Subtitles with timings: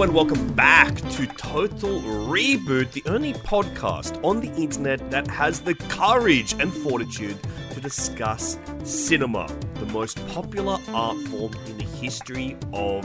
[0.00, 5.74] And welcome back to Total Reboot, the only podcast on the internet that has the
[5.74, 7.36] courage and fortitude
[7.72, 13.04] to discuss cinema, the most popular art form in the history of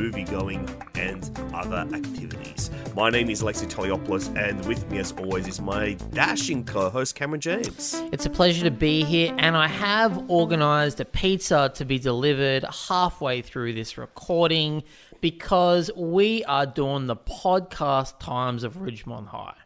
[0.00, 2.70] movie-going and other activities.
[2.96, 7.40] My name is Alexei Toliopoulos, and with me, as always, is my dashing co-host Cameron
[7.40, 8.02] James.
[8.10, 12.64] It's a pleasure to be here, and I have organised a pizza to be delivered
[12.88, 14.82] halfway through this recording
[15.20, 19.56] because we are doing the podcast times of Ridgemont High.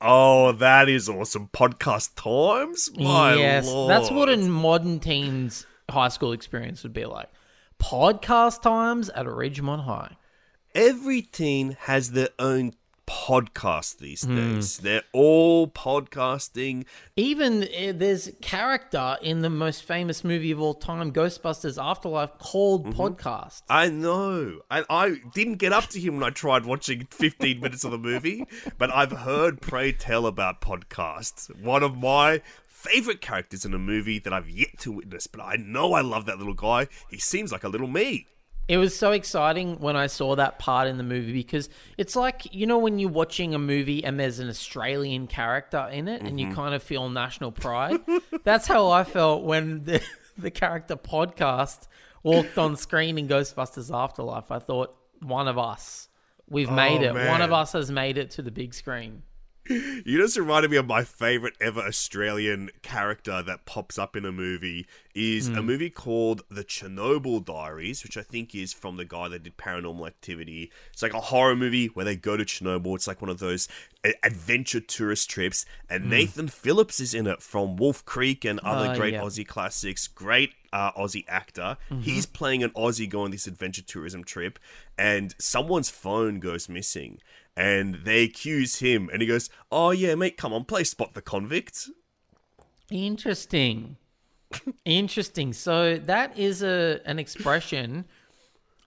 [0.00, 1.48] Oh, that is awesome!
[1.52, 3.90] Podcast times, my yes, lord.
[3.90, 7.28] that's what a modern teens high school experience would be like.
[7.78, 10.16] Podcast times at Ridgemont High.
[10.74, 12.72] every teen has their own
[13.06, 14.36] podcast these Hmm.
[14.36, 14.78] days.
[14.78, 16.84] They're all podcasting.
[17.16, 22.84] Even uh, there's character in the most famous movie of all time, Ghostbusters Afterlife, called
[22.86, 23.00] Mm-hmm.
[23.00, 23.62] podcast.
[23.70, 24.60] I know.
[24.70, 27.98] And I didn't get up to him when I tried watching 15 minutes of the
[27.98, 28.44] movie,
[28.76, 31.48] but I've heard pray tell about podcasts.
[31.58, 32.42] One of my
[32.78, 36.26] favorite characters in a movie that I've yet to witness, but I know I love
[36.26, 36.86] that little guy.
[37.10, 38.28] He seems like a little me.
[38.68, 42.54] It was so exciting when I saw that part in the movie because it's like,
[42.54, 46.38] you know, when you're watching a movie and there's an Australian character in it and
[46.38, 46.54] you mm-hmm.
[46.54, 47.98] kind of feel national pride.
[48.44, 50.00] That's how I felt when the,
[50.38, 51.88] the character podcast
[52.22, 54.52] walked on screen in Ghostbusters Afterlife.
[54.52, 56.08] I thought, one of us.
[56.48, 57.12] We've oh, made it.
[57.12, 59.22] One of us has made it to the big screen.
[59.68, 64.32] You just reminded me of my favorite ever Australian character that pops up in a
[64.32, 69.26] movie is a movie called The Chernobyl Diaries, which I think is from the guy
[69.28, 70.70] that did Paranormal Activity.
[70.92, 72.94] It's like a horror movie where they go to Chernobyl.
[72.94, 73.66] It's like one of those
[74.22, 78.94] adventure tourist trips, and Nathan Phillips is in it from Wolf Creek and other Ah,
[78.94, 79.22] great yeah.
[79.22, 80.06] Aussie classics.
[80.06, 81.76] Great uh, Aussie actor.
[81.90, 82.02] Mm-hmm.
[82.02, 84.58] He's playing an Aussie going this adventure tourism trip,
[84.96, 87.18] and someone's phone goes missing.
[87.58, 91.22] And they accuse him, and he goes, "Oh yeah, mate, come on, play spot the
[91.22, 91.90] convict."
[92.88, 93.96] Interesting.
[94.84, 95.52] Interesting.
[95.52, 98.04] So that is a an expression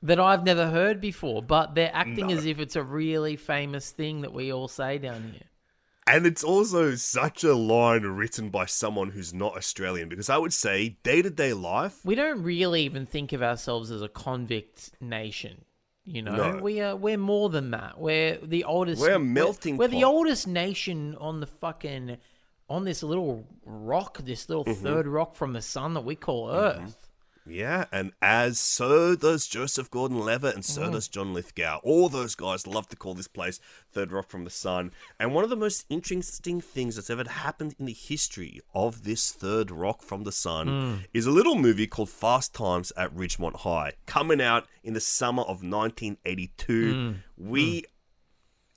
[0.03, 4.21] that I've never heard before, but they're acting as if it's a really famous thing
[4.21, 5.43] that we all say down here.
[6.07, 10.53] And it's also such a line written by someone who's not Australian, because I would
[10.53, 11.99] say day to day life.
[12.03, 15.65] We don't really even think of ourselves as a convict nation.
[16.13, 16.61] You know, No.
[16.61, 17.97] we are we're more than that.
[17.99, 19.01] We're the oldest.
[19.01, 22.17] We're melting We're, the oldest nation on the fucking
[22.69, 24.83] on this little rock, this little Mm-hmm.
[24.83, 27.07] third rock from the sun that we call Earth.
[27.45, 30.91] Yeah, and as so does Joseph Gordon-Levitt, and so mm.
[30.91, 31.79] does John Lithgow.
[31.83, 33.59] All those guys love to call this place
[33.89, 34.91] Third Rock from the Sun.
[35.19, 39.31] And one of the most interesting things that's ever happened in the history of this
[39.31, 41.05] Third Rock from the Sun mm.
[41.13, 45.43] is a little movie called Fast Times at Ridgemont High, coming out in the summer
[45.43, 46.93] of 1982.
[46.93, 47.15] Mm.
[47.37, 47.85] We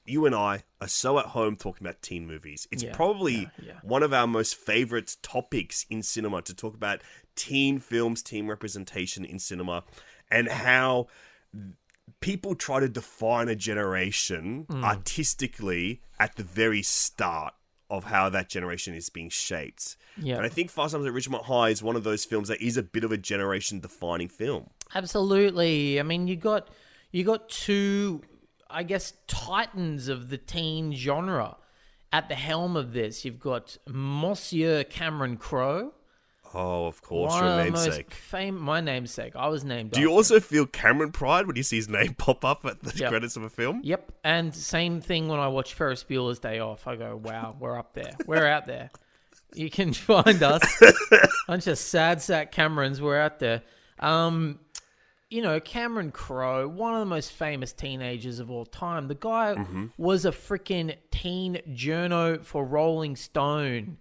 [0.06, 2.68] you and I are so at home talking about teen movies.
[2.70, 3.72] It's Yeah, probably yeah, yeah.
[3.82, 7.00] one of our most favorite topics in cinema to talk about
[7.36, 9.84] teen films, teen representation in cinema,
[10.30, 11.06] and how
[12.20, 14.84] people try to define a generation Hmm.
[14.84, 17.54] artistically at the very start
[17.90, 19.96] of how that generation is being shaped.
[20.16, 20.36] Yeah.
[20.36, 22.76] And I think Fast Times at Ridgemont High is one of those films that is
[22.76, 24.70] a bit of a generation defining film.
[24.94, 26.00] Absolutely.
[26.00, 26.68] I mean, you got
[27.12, 28.22] you got two,
[28.68, 31.56] I guess, titans of the teen genre
[32.12, 33.24] at the helm of this.
[33.24, 35.92] You've got Monsieur Cameron Crowe,
[36.54, 38.52] Oh, of course, one your of the most namesake.
[38.60, 39.34] my namesake.
[39.36, 39.90] I was named.
[39.90, 42.96] Do you also feel Cameron pride when you see his name pop up at the
[42.96, 43.10] Yep.
[43.10, 43.80] credits of a film?
[43.82, 46.86] Yep, and same thing when I watch Ferris Bueller's Day Off.
[46.86, 48.12] I go, "Wow, we're up there.
[48.26, 48.90] We're out there."
[49.54, 50.62] You can find us,
[51.48, 53.00] bunch of sad sack Camerons.
[53.00, 53.62] We're out there.
[54.00, 54.58] Um,
[55.30, 59.08] you know, Cameron Crowe, one of the most famous teenagers of all time.
[59.08, 59.56] The guy
[59.98, 63.98] was a freaking teen journo for Rolling Stone.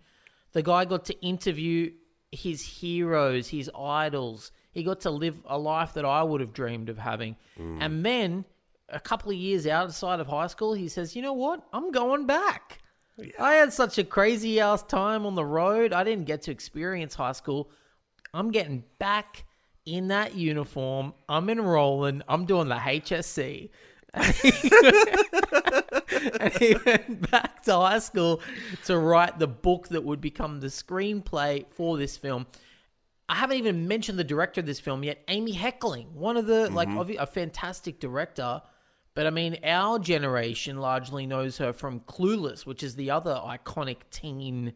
[0.51, 1.91] The guy got to interview
[2.33, 4.51] his heroes, his idols.
[4.71, 7.35] He got to live a life that I would have dreamed of having.
[7.59, 7.77] Mm.
[7.79, 8.45] And then,
[8.89, 11.63] a couple of years outside of high school, he says, You know what?
[11.71, 12.79] I'm going back.
[13.39, 15.93] I had such a crazy ass time on the road.
[15.93, 17.69] I didn't get to experience high school.
[18.33, 19.45] I'm getting back
[19.85, 21.13] in that uniform.
[21.29, 22.23] I'm enrolling.
[22.27, 23.69] I'm doing the HSC.
[26.39, 28.41] and he went back to high school
[28.85, 32.47] to write the book that would become the screenplay for this film.
[33.29, 36.69] I haven't even mentioned the director of this film yet, Amy Heckerling, one of the
[36.69, 38.61] like obvi- a fantastic director.
[39.15, 43.97] But I mean, our generation largely knows her from Clueless, which is the other iconic
[44.11, 44.73] teen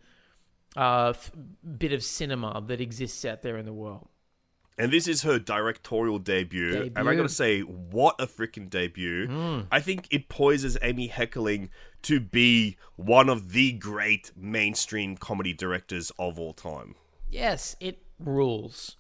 [0.76, 1.32] uh, f-
[1.78, 4.08] bit of cinema that exists out there in the world.
[4.78, 6.76] And this is her directorial debut.
[6.76, 7.18] And I Debut.
[7.18, 9.28] gotta say, what a freaking debut!
[9.28, 9.62] Hmm.
[9.72, 11.70] I think it poises Amy Heckerling
[12.04, 16.96] to be one of the great mainstream comedy directors of all time.
[17.30, 18.98] Yes, it rules.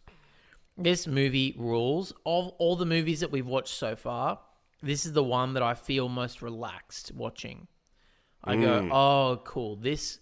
[0.77, 2.11] This movie rules.
[2.25, 4.39] Of all the movies that we've watched so far,
[4.81, 7.67] this is the one that I feel most relaxed watching.
[8.43, 8.91] I go, hmm.
[8.91, 9.75] oh, cool.
[9.75, 10.19] This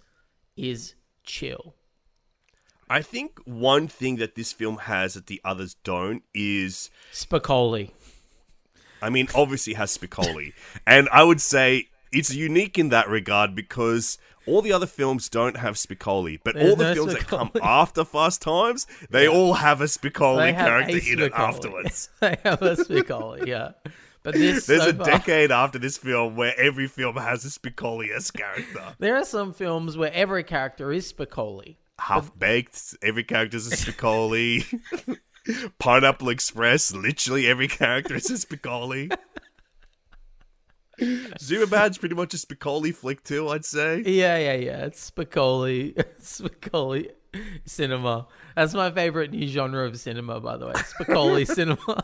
[0.57, 1.75] is chill.
[2.89, 7.91] I think one thing that this film has that the others don't is Spicoli.
[9.01, 10.53] I mean, obviously it has Spicoli.
[10.87, 15.57] and I would say it's unique in that regard because all the other films don't
[15.57, 16.39] have Spicoli.
[16.43, 19.85] But There's all the no films that come after Fast Times, they all have a
[19.85, 22.09] Spicoli have character a in it afterwards.
[22.19, 23.71] they have a Spicoli, yeah.
[24.21, 27.49] But this There's so a far- decade after this film where every film has a
[27.49, 28.95] Spicoli-esque character.
[28.97, 31.75] There are some films where every character is Spicoli.
[31.99, 34.65] Half Baked, every character's a Spicoli.
[35.79, 39.15] Pineapple Express, literally every character is a Spicoli.
[41.37, 44.01] Superbad's pretty much a Spicoli flick too, I'd say.
[44.05, 44.85] Yeah, yeah, yeah.
[44.85, 45.93] It's Spicoli.
[46.21, 47.11] Spicoli
[47.65, 48.27] cinema.
[48.55, 50.73] That's my favorite new genre of cinema, by the way.
[50.73, 52.03] Spicoli cinema.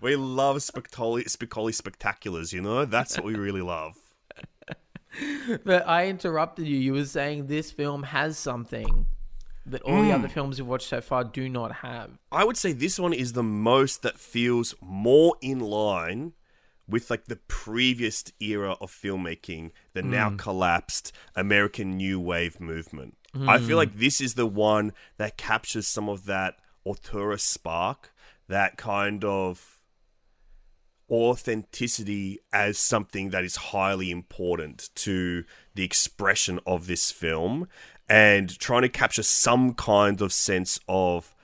[0.00, 2.84] We love Spicoli, Spicoli spectaculars, you know?
[2.84, 3.96] That's what we really love.
[5.64, 6.78] But I interrupted you.
[6.78, 9.06] You were saying this film has something
[9.66, 10.12] that all the hmm.
[10.12, 12.10] other films you've watched so far do not have.
[12.32, 16.32] I would say this one is the most that feels more in line
[16.88, 20.36] with like the previous era of filmmaking, the now hmm.
[20.36, 23.16] collapsed American New Wave movement.
[23.46, 23.74] I feel hmm.
[23.74, 28.12] like this is the one that captures some of that auteur spark,
[28.48, 29.79] that kind of
[31.10, 37.68] authenticity as something that is highly important to the expression of this film
[38.08, 41.34] and trying to capture some kind of sense of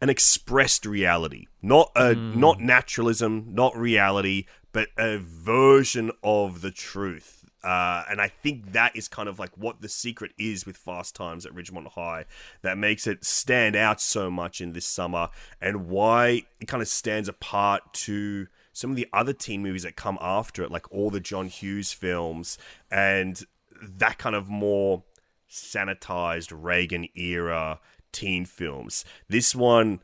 [0.00, 4.44] an expressed reality not a not naturalism not reality
[4.76, 7.46] but a version of the truth.
[7.64, 11.16] Uh, and I think that is kind of like what the secret is with Fast
[11.16, 12.26] Times at Ridgemont High
[12.60, 15.30] that makes it stand out so much in this summer
[15.62, 19.96] and why it kind of stands apart to some of the other teen movies that
[19.96, 22.58] come after it, like all the John Hughes films
[22.90, 23.42] and
[23.80, 25.02] that kind of more
[25.50, 27.80] sanitized Reagan era
[28.12, 29.02] teen films.
[29.28, 30.00] This one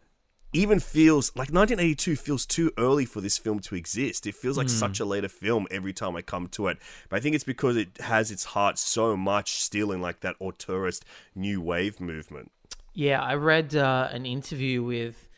[0.55, 4.27] even feels like 1982 feels too early for this film to exist.
[4.27, 6.79] It feels like such a later film every time I come to it.
[7.11, 10.39] But I think it's because it has its heart so much still in like that
[10.41, 11.03] auteurist
[11.35, 12.51] new wave movement.
[12.95, 15.29] Yeah, I read uh, an interview with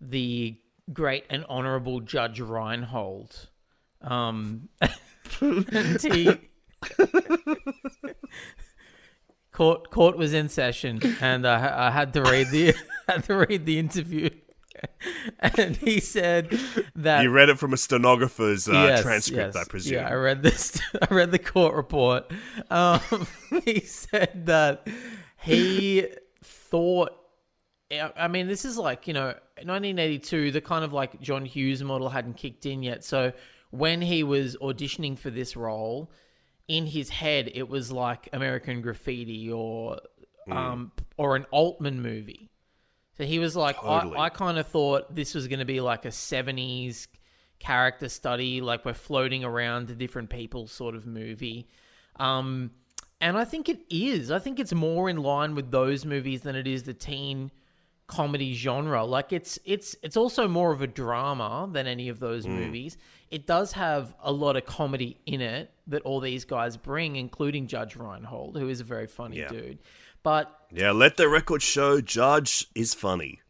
[0.00, 0.56] the
[0.92, 3.48] great and honorable Judge Reinhold.
[4.00, 4.68] Um,
[5.40, 6.38] and he
[9.52, 12.74] court court was in session, and I, I had to read the
[13.08, 14.30] had to read the interview,
[15.38, 16.58] and he said
[16.96, 19.56] that You read it from a stenographer's uh, Yes, transcript, yes.
[19.56, 19.94] I presume.
[19.94, 20.78] Yeah, I read this.
[21.02, 22.30] I read the court report.
[22.70, 23.00] Um,
[23.64, 24.86] he said that
[25.42, 26.08] he
[26.42, 27.12] thought.
[27.90, 30.50] I I mean, this is like you know, 1982.
[30.50, 33.04] The kind of like John Hughes model hadn't kicked in yet.
[33.04, 33.32] So
[33.70, 36.10] when he was auditioning for this role,
[36.68, 39.98] in his head, it was like American Graffiti or
[40.50, 42.50] um or an Altman movie.
[43.16, 44.16] So he was like, Totally.
[44.16, 47.06] I, I kind of thought this was going to be like a 70s
[47.60, 51.68] character study, like we're floating around to different people sort of movie.
[52.16, 52.72] Um,
[53.20, 54.30] and I think it is.
[54.30, 57.50] I think it's more in line with those movies than it is the teen
[58.06, 59.04] comedy genre.
[59.04, 62.52] Like it's it's it's also more of a drama than any of those hmm.
[62.52, 62.96] movies.
[63.30, 67.66] It does have a lot of comedy in it that all these guys bring, including
[67.66, 69.48] Judge Reinhold, who is a very funny Yeah.
[69.48, 69.78] dude.
[70.22, 73.40] But Yeah, let the record show Judge is funny.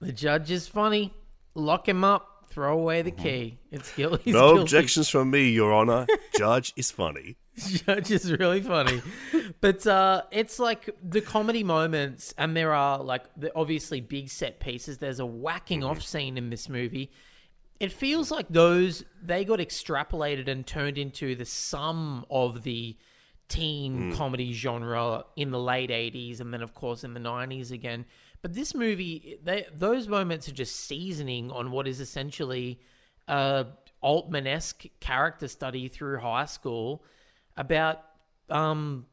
[0.00, 1.12] the judge is funny.
[1.54, 2.30] Lock him up.
[2.50, 3.22] Throw away the mm-hmm.
[3.22, 3.58] key.
[3.72, 4.30] It's guilty.
[4.32, 4.62] no guilty.
[4.62, 6.06] objections from me, Your Honor.
[6.36, 7.36] Judge is funny.
[7.56, 9.00] Judge is really funny.
[9.60, 14.60] but uh, it's like the comedy moments, and there are like the obviously big set
[14.60, 14.98] pieces.
[14.98, 17.10] There's a whacking off scene in this movie.
[17.80, 22.96] It feels like those they got extrapolated and turned into the sum of the
[23.48, 28.06] teen comedy genre in the late 80s and then of course in the 90s again.
[28.42, 32.80] But this movie, they, those moments are just seasoning on what is essentially
[33.28, 33.66] a
[34.00, 37.02] Altman-esque character study through high school
[37.56, 38.02] about
[38.50, 39.06] um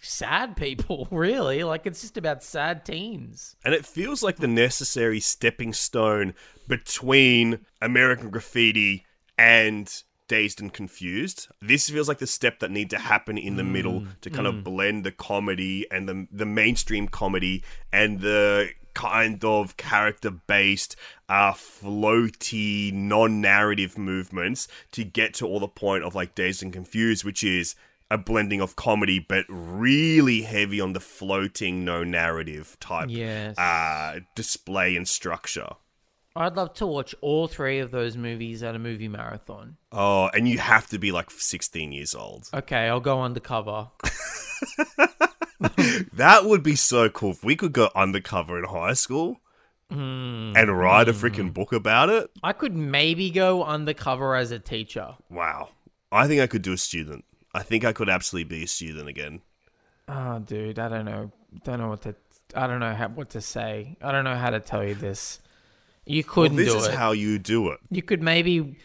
[0.00, 1.64] sad people really.
[1.64, 3.56] Like it's just about sad teens.
[3.64, 6.34] And it feels like the necessary stepping stone
[6.68, 9.04] between American Graffiti
[9.36, 9.92] and
[10.28, 11.48] Dazed and Confused.
[11.60, 14.64] This feels like the step that need to happen in the middle to kind of
[14.64, 20.96] blend the comedy and the the mainstream comedy and the kind of character based,
[21.28, 26.72] uh, floaty, non narrative movements to get to all the point of like Dazed and
[26.72, 27.74] Confused, which is
[28.10, 33.56] a blending of comedy but really heavy on the floating, no narrative type Yes.
[33.58, 35.70] uh, display and structure.
[36.34, 39.76] I'd love to watch all three of those movies at a movie marathon.
[39.92, 42.48] Oh, and you have to be like 16 years old.
[42.54, 43.88] Okay, I'll go undercover.
[46.14, 49.40] That would be so cool if we could go undercover in high school
[49.90, 50.52] Hmm.
[50.56, 52.30] and write a freaking book about it.
[52.42, 55.16] I could maybe go undercover as a teacher.
[55.30, 55.68] Wow.
[56.10, 57.24] I think I could do a student.
[57.54, 59.42] I think I could absolutely be a student again.
[60.08, 61.30] Oh, dude, I don't know.
[61.64, 62.14] Don't know what to.
[62.54, 63.96] I don't know how, what to say.
[64.02, 65.40] I don't know how to tell you this.
[66.04, 66.94] You Well, couldn't this do is it.
[66.94, 67.78] how you do it.
[67.90, 68.76] you could maybe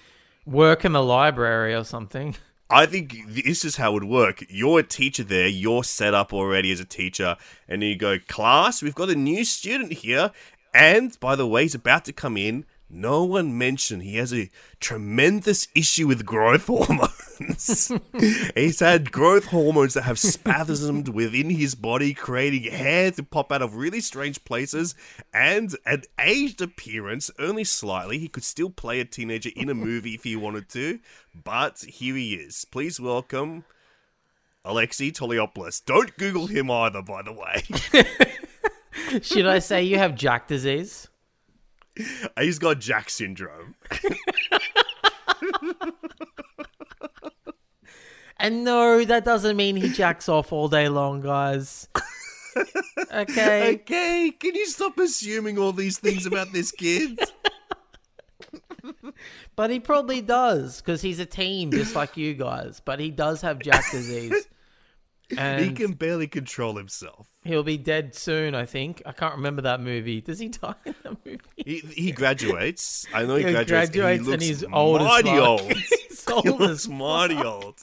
[0.46, 2.36] work in the library or something.
[2.70, 4.44] I think this is how it would work.
[4.50, 8.18] You're a teacher there, you're set up already as a teacher, and then you go,
[8.28, 10.32] class, we've got a new student here,
[10.74, 12.66] and by the way, he's about to come in.
[12.90, 17.92] No one mentioned he has a tremendous issue with growth hormones.
[18.56, 23.62] he's had growth hormones that have spasmed within his body, creating hair to pop out
[23.62, 24.96] of really strange places,
[25.34, 28.20] and an aged appearance, only slightly.
[28.20, 31.00] He could still play a teenager in a movie if he wanted to,
[31.36, 32.64] but here he is.
[32.64, 33.66] Please welcome
[34.64, 35.84] Alexei Toliopoulos.
[35.84, 37.64] Don't Google him either, by the way.
[39.22, 41.10] Should I say you have Jack disease?
[42.40, 43.76] He's got Jack syndrome.
[48.40, 51.88] And no, that doesn't mean he jacks off all day long, guys.
[53.14, 53.76] Okay.
[53.76, 57.20] Okay, can you stop assuming all these things about this kid?
[59.56, 62.82] But he probably does because he's a teen just like you guys.
[62.84, 64.48] But he does have Jack disease.
[65.36, 67.28] And he can barely control himself.
[67.44, 69.02] he'll be dead soon, I think.
[69.06, 70.22] I can't remember that movie.
[70.22, 71.40] Does he die in that movie?
[71.58, 73.06] He, he graduates.
[73.14, 73.90] I know he He graduates.
[73.92, 75.40] graduates he and looks he's old mighty fuck.
[75.40, 75.62] old.
[75.74, 77.76] He's he old looks as mighty old.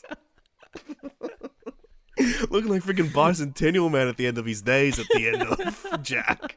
[2.49, 4.99] Looking like freaking bicentennial man at the end of his days.
[4.99, 6.57] At the end of Jack.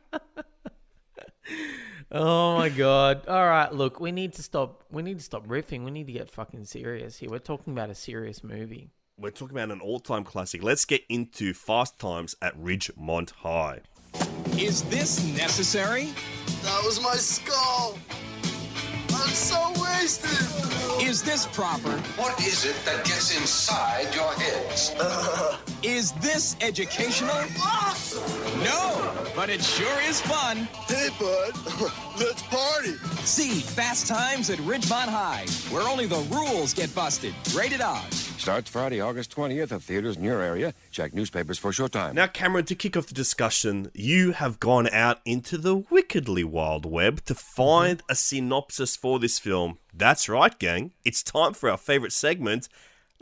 [2.12, 3.28] Oh my god.
[3.28, 5.84] All right, look, we need to stop we need to stop riffing.
[5.84, 7.30] We need to get fucking serious here.
[7.30, 8.92] We're talking about a serious movie.
[9.20, 10.62] We're talking about an all-time classic.
[10.62, 13.82] Let's get into Fast Times at Ridgemont High.
[14.60, 16.10] Is this necessary?
[16.62, 17.98] That was my skull.
[19.10, 20.77] I'm so wasted.
[21.00, 21.92] Is this proper?
[22.18, 24.96] What is it that gets inside your heads?
[25.84, 27.38] Is this educational?
[27.62, 28.24] Awesome.
[28.64, 30.68] No, but it sure is fun.
[30.88, 31.54] Hey, bud.
[32.20, 32.94] Let's party.
[33.24, 37.36] See Fast Times at Ridgemont High, where only the rules get busted.
[37.56, 38.02] Rated R.
[38.10, 40.74] Starts Friday, August 20th at theaters in your area.
[40.90, 42.14] Check newspapers for showtime.
[42.14, 46.86] Now, Cameron, to kick off the discussion, you have gone out into the wickedly wild
[46.86, 49.78] web to find a synopsis for this film.
[49.98, 50.92] That's right, gang.
[51.04, 52.70] It's time for our favorite segment,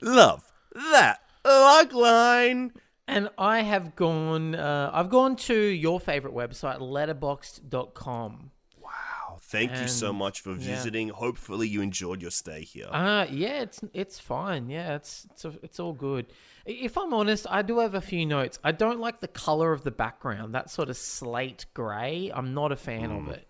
[0.02, 2.72] Love That Logline.
[3.08, 8.52] And I have gone uh, I've gone to your favorite website, letterboxd.com.
[8.82, 10.76] Wow, thank you so much for yeah.
[10.76, 11.10] visiting.
[11.10, 12.88] Hopefully, you enjoyed your stay here.
[12.92, 14.70] Uh yeah, it's it's fine.
[14.70, 16.26] Yeah, it's it's it's all good.
[16.66, 18.60] If I'm honest, I do have a few notes.
[18.64, 20.56] I don't like the color of the background.
[20.56, 22.32] That sort of slate gray.
[22.34, 23.48] I'm not a fan of it.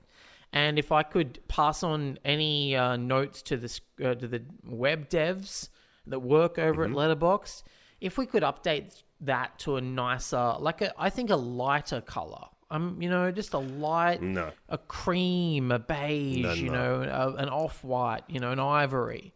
[0.55, 5.09] And if I could pass on any uh, notes to the uh, to the web
[5.09, 5.67] devs
[6.07, 7.63] that work over at Letterboxd,
[7.99, 12.45] if we could update that to a nicer, like a, I think a lighter color.
[12.71, 14.51] Um, you know, just a light, No.
[14.69, 17.03] a cream, a beige, No, you no.
[17.03, 19.33] know, a, an off white, you know, an ivory.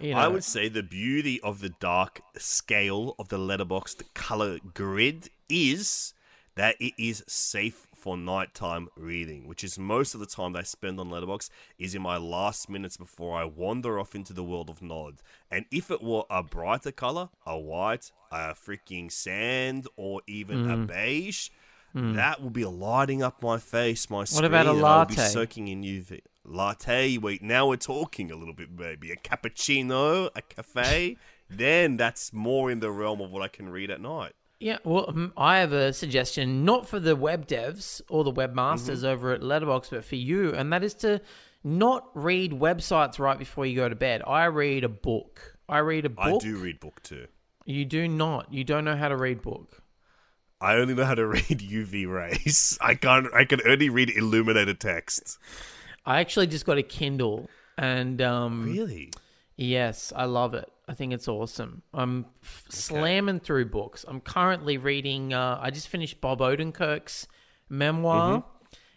[0.00, 4.04] You know, I would say the beauty of the dark scale of the letterbox, the
[4.14, 6.14] color grid, is
[6.56, 10.98] that it is safe for nighttime reading, which is most of the time I spend
[10.98, 14.80] on Letterboxd is in my last minutes before I wander off into the world of
[14.80, 15.16] Nod.
[15.50, 20.72] And if it were a brighter color, a white, a freaking sand, or even Mm.
[20.72, 21.50] a beige,
[21.92, 24.44] that would be lighting up my face, my screen.
[24.46, 25.28] about a and I would be latte?
[25.32, 26.20] soaking in UV.
[26.44, 29.10] Latte, wait, now we're talking a little bit, maybe.
[29.12, 31.16] A cappuccino, a cafe.
[31.50, 34.32] then that's more in the realm of what I can read at night.
[34.60, 39.06] Yeah, well, I have a suggestion, not for the web devs or the webmasters Mm-hmm.
[39.06, 41.22] over at Letterboxd, but for you, and that is to
[41.64, 44.22] not read websites right before you go to bed.
[44.26, 45.56] I read a book.
[45.66, 46.24] I read a book.
[46.26, 47.26] I do read book too.
[47.64, 48.52] You do not.
[48.52, 49.82] You don't know how to read book.
[50.60, 52.76] I only know how to read UV rays.
[52.82, 53.28] I can't.
[53.34, 55.38] I can only read illuminated text.
[56.04, 57.48] I actually just got a Kindle,
[57.78, 59.10] and um, Really?
[59.56, 60.70] Yes, I love it.
[60.90, 61.82] I think it's awesome.
[61.94, 64.04] I'm f- slamming through books.
[64.08, 65.32] I'm currently reading.
[65.32, 67.28] Uh, I just finished Bob Odenkirk's
[67.68, 68.42] memoir,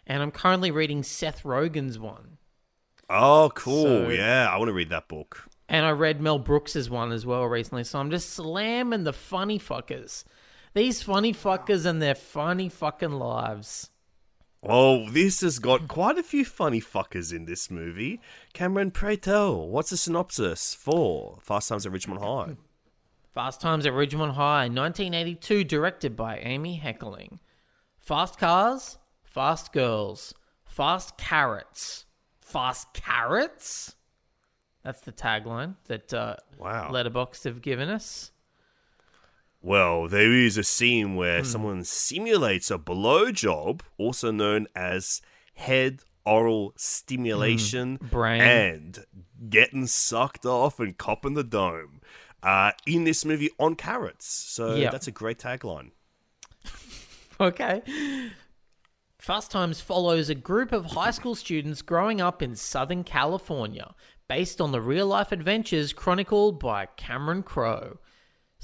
[0.04, 2.38] and I'm currently reading Seth Rogen's one.
[3.08, 3.84] Oh, cool.
[3.84, 5.46] So- yeah, I want to read that book.
[5.68, 9.58] And I read Mel Brooks's one as well recently, so I'm just slamming the funny
[9.60, 10.24] fuckers.
[10.74, 13.88] These funny fuckers and their funny fucking lives.
[14.66, 18.20] Oh, this has got quite a few funny fuckers in this movie.
[18.52, 22.56] Cameron, pray tell, what's the synopsis for Fast Times at Richmond High?
[23.32, 27.40] Fast Times at Ridgemont High, 1982, directed by Amy Heckerling.
[27.98, 32.06] Fast cars, fast girls, fast carrots.
[32.38, 33.96] Fast carrots?
[34.84, 36.90] That's the tagline that uh, Wow.
[36.92, 38.30] Letterboxd have given us.
[39.64, 41.44] Well, there is a scene where Hmm.
[41.46, 45.22] someone simulates a blowjob, also known as
[45.54, 48.16] head oral stimulation, Hmm.
[48.42, 49.04] And
[49.48, 52.02] getting sucked off and copping the dome.
[52.42, 54.26] Uh, in this movie on carrots.
[54.26, 54.90] So Yeah.
[54.90, 55.92] that's a great tagline.
[57.40, 57.80] Okay.
[59.18, 63.94] Fast Times follows a group of high school students growing up in Southern California,
[64.28, 67.98] based on the real life adventures chronicled by Cameron Crowe.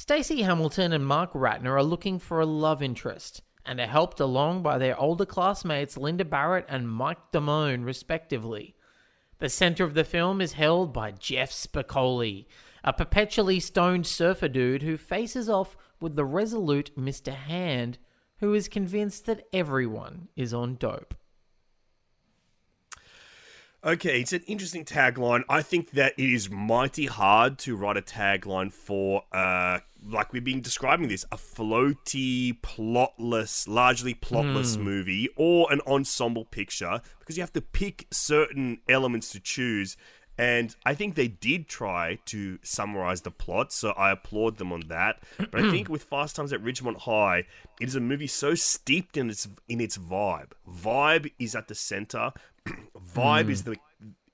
[0.00, 4.62] Stacey Hamilton and Mark Ratner are looking for a love interest and are helped along
[4.62, 8.75] by their older classmates Linda Barrett and Mike Damone, respectively.
[9.40, 12.47] The center of the film is held by Jeff Spicoli,
[12.83, 17.35] a perpetually stoned surfer dude who faces off with the resolute Mr.
[17.35, 17.99] Hand,
[18.38, 21.14] who is convinced that everyone is on dope.
[23.82, 25.42] Okay, it's an interesting tagline.
[25.49, 30.44] I think that it is mighty hard to write a tagline for, uh, like we've
[30.44, 37.42] been describing this, a floaty, plotless, largely plotless movie or an ensemble picture because you
[37.42, 39.96] have to pick certain elements to choose.
[40.37, 44.80] And I think they did try to summarize the plot, so I applaud them on
[44.88, 45.23] that.
[45.38, 47.45] But I think with Fast Times at Ridgemont High,
[47.78, 50.52] it is a movie so steeped in its in its vibe.
[50.66, 52.32] Vibe is at the center.
[53.15, 53.73] vibe is hmm.
[53.73, 53.76] the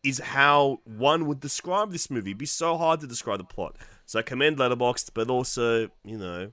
[0.05, 2.31] is how one would describe this movie.
[2.31, 3.77] It'd be so hard to describe the plot.
[4.05, 6.53] So I commend Letterboxd, but also, you know,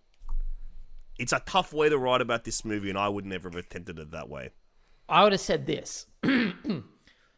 [1.20, 4.00] it's a tough way to write about this movie, and I would never have attempted
[4.00, 4.50] it that way.
[5.08, 6.08] I would have said this.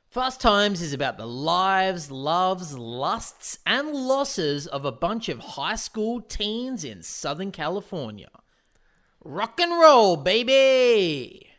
[0.09, 5.75] Fast Times is about the lives, loves, lusts, and losses of a bunch of high
[5.75, 8.29] school teens in Southern California.
[9.21, 11.49] Rock and roll, baby!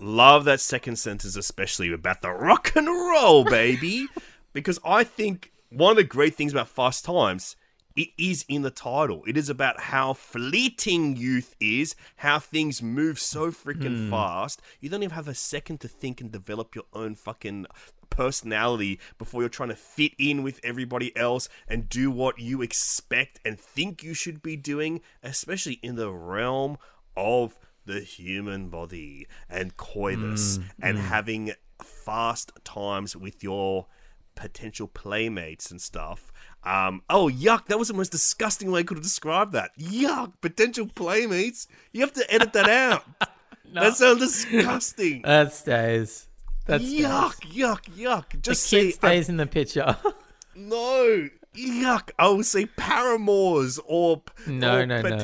[0.00, 4.08] Love that second sentence, especially about the rock and roll, baby.
[4.54, 7.54] because I think one of the great things about Fast Times,
[7.94, 9.22] it is in the title.
[9.26, 14.10] It is about how fleeting youth is, how things move so freaking hmm.
[14.10, 14.62] fast.
[14.80, 17.66] You don't even have a second to think and develop your own fucking
[18.08, 23.38] personality before you're trying to fit in with everybody else and do what you expect
[23.44, 26.78] and think you should be doing, especially in the realm
[27.16, 33.86] of the human body and coitus and having fast times with your
[34.34, 36.32] potential playmates and stuff.
[36.64, 37.66] Um, oh, yuck.
[37.66, 39.70] That was the most disgusting way I could have described that.
[39.78, 40.32] Yuck.
[40.40, 41.66] Potential playmates.
[41.92, 43.04] You have to edit that out.
[43.72, 45.22] That sounds disgusting.
[45.22, 46.26] That stays.
[46.66, 48.30] That's yuck, yuck, yuck.
[48.30, 49.96] The Just kid say, stays in the picture.
[50.56, 51.28] no.
[51.56, 52.10] Yuck.
[52.18, 55.18] I would say paramours or, No, or no, no.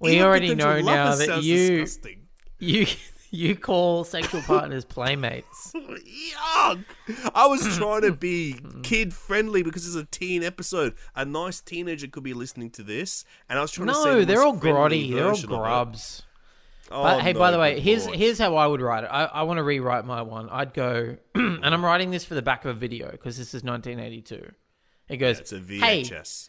[0.00, 2.28] We already know now that you- disgusting.
[2.58, 2.86] you
[3.30, 5.72] you call sexual partners playmates.
[5.74, 6.84] Yuck!
[7.34, 10.94] I was trying to be kid friendly because it's a teen episode.
[11.14, 14.24] A nice teenager could be listening to this, and I was trying to say No,
[14.24, 15.12] they're all grotty.
[15.12, 16.22] They're all grubs.
[16.90, 18.18] Oh, But hey, by the way, here's lord.
[18.18, 19.08] here's how I would write it.
[19.08, 20.48] I, I want to rewrite my one.
[20.48, 23.62] I'd go, and I'm writing this for the back of a video because this is
[23.62, 24.52] 1982.
[25.10, 26.48] It goes, it's a hey, VHS.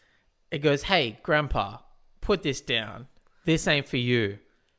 [0.50, 1.78] it goes, hey, grandpa,
[2.22, 3.06] put this down.
[3.50, 4.38] This ain't for you.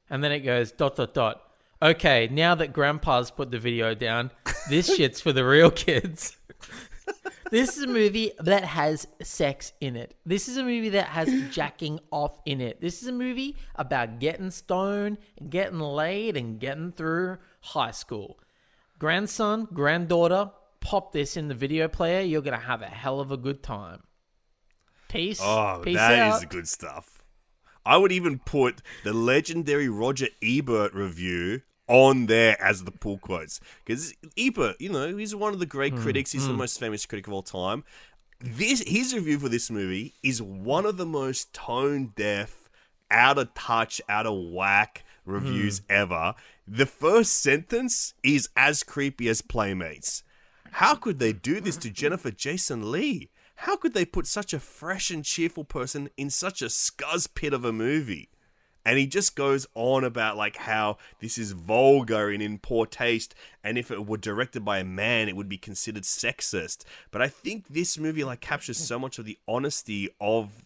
[0.10, 1.41] And then it goes, dot, dot, dot.
[1.81, 4.31] Okay, now that grandpa's put the video down,
[4.69, 6.38] this shit's for the real kids.
[7.51, 10.15] this is a movie that has sex in it.
[10.25, 12.79] This is a movie that has jacking off in it.
[12.79, 18.39] This is a movie about getting stoned, and getting laid, and getting through high school.
[18.99, 22.21] Grandson, granddaughter, pop this in the video player.
[22.21, 24.03] You're going to have a hell of a good time.
[25.10, 25.41] Peace.
[25.43, 26.38] Oh, Peace that out.
[26.41, 27.20] is good stuff.
[27.85, 33.59] I would even put the legendary Roger Ebert review on there as the pull quotes
[33.83, 36.31] because Ebert, you know, he's one of the great Hmm, critics.
[36.31, 37.83] He's the most famous critic of all time.
[38.39, 42.69] This his review for this movie is one of the most tone deaf,
[43.09, 45.93] out of touch, out of whack reviews Hmm.
[45.93, 46.35] ever.
[46.67, 50.23] The first sentence is as creepy as Playmates.
[50.71, 53.29] How could they do this to Jennifer Jason Lee?
[53.62, 57.54] How could they put such a fresh and cheerful person in such a scuzz pit
[57.54, 58.30] of a movie?
[58.84, 63.36] And he just goes on about like how this is vulgar and in poor taste,
[63.63, 66.86] and if it were directed by a man, it would be considered sexist.
[67.12, 70.65] But I think this movie like captures so much of the honesty of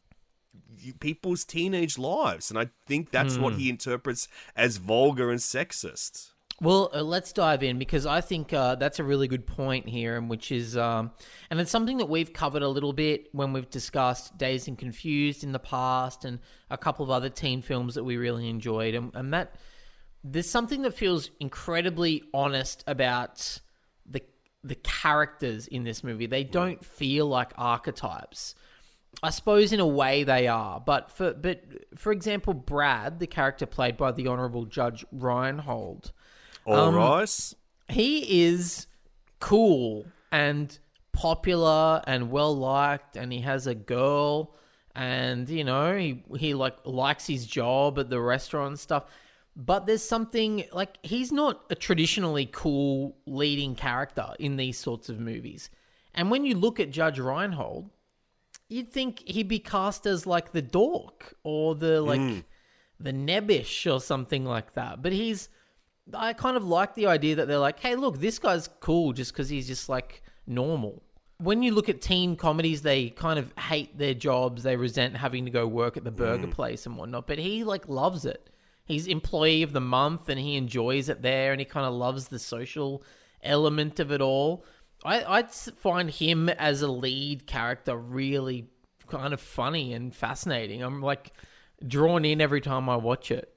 [1.01, 3.59] people's teenage lives, and I think that's what hmm.
[3.59, 6.29] he interprets as vulgar and sexist.
[6.61, 10.15] Well, uh, let's dive in because I think uh, that's a really good point here,
[10.15, 11.11] and which is, um,
[11.49, 15.43] and it's something that we've covered a little bit when we've discussed Dazed and Confused
[15.43, 16.39] in the past, and
[16.69, 19.55] a couple of other teen films that we really enjoyed, and, and that
[20.23, 23.59] there's something that feels incredibly honest about
[24.05, 24.21] the
[24.63, 26.25] the characters in this movie.
[26.25, 28.55] They don't feel like archetypes.
[29.21, 31.63] I suppose in a way they are, but for but
[31.97, 36.13] for example, Brad, the character played by the Honourable Judge Reinhold
[36.65, 37.53] All Um, right.
[37.87, 38.87] he is
[39.39, 40.77] cool and
[41.11, 44.53] popular and well liked and he has a girl
[44.93, 49.05] and you know he he like likes his job at the restaurant and stuff.
[49.55, 55.19] But there's something like he's not a traditionally cool leading character in these sorts of
[55.19, 55.69] movies.
[56.13, 57.89] And when you look at Judge Reinhold
[58.67, 62.45] you'd think he'd be cast as like the dork or the like
[62.99, 65.01] the nebbish or something like that.
[65.01, 65.49] But he's
[66.13, 69.33] I kind of like the idea that they're like, hey, look, this guy's cool just
[69.33, 71.01] because he's just like normal.
[71.37, 74.63] When you look at teen comedies, they kind of hate their jobs.
[74.63, 76.17] They resent having to go work at the mm.
[76.17, 77.27] burger place and whatnot.
[77.27, 78.49] But he like loves it.
[78.85, 82.27] He's employee of the month and he enjoys it there and he kind of loves
[82.27, 83.03] the social
[83.41, 84.63] element of it all.
[85.03, 88.67] I I find him as a lead character really
[89.07, 90.83] kind of funny and fascinating.
[90.83, 91.31] I'm like
[91.85, 93.54] drawn in every time I watch it.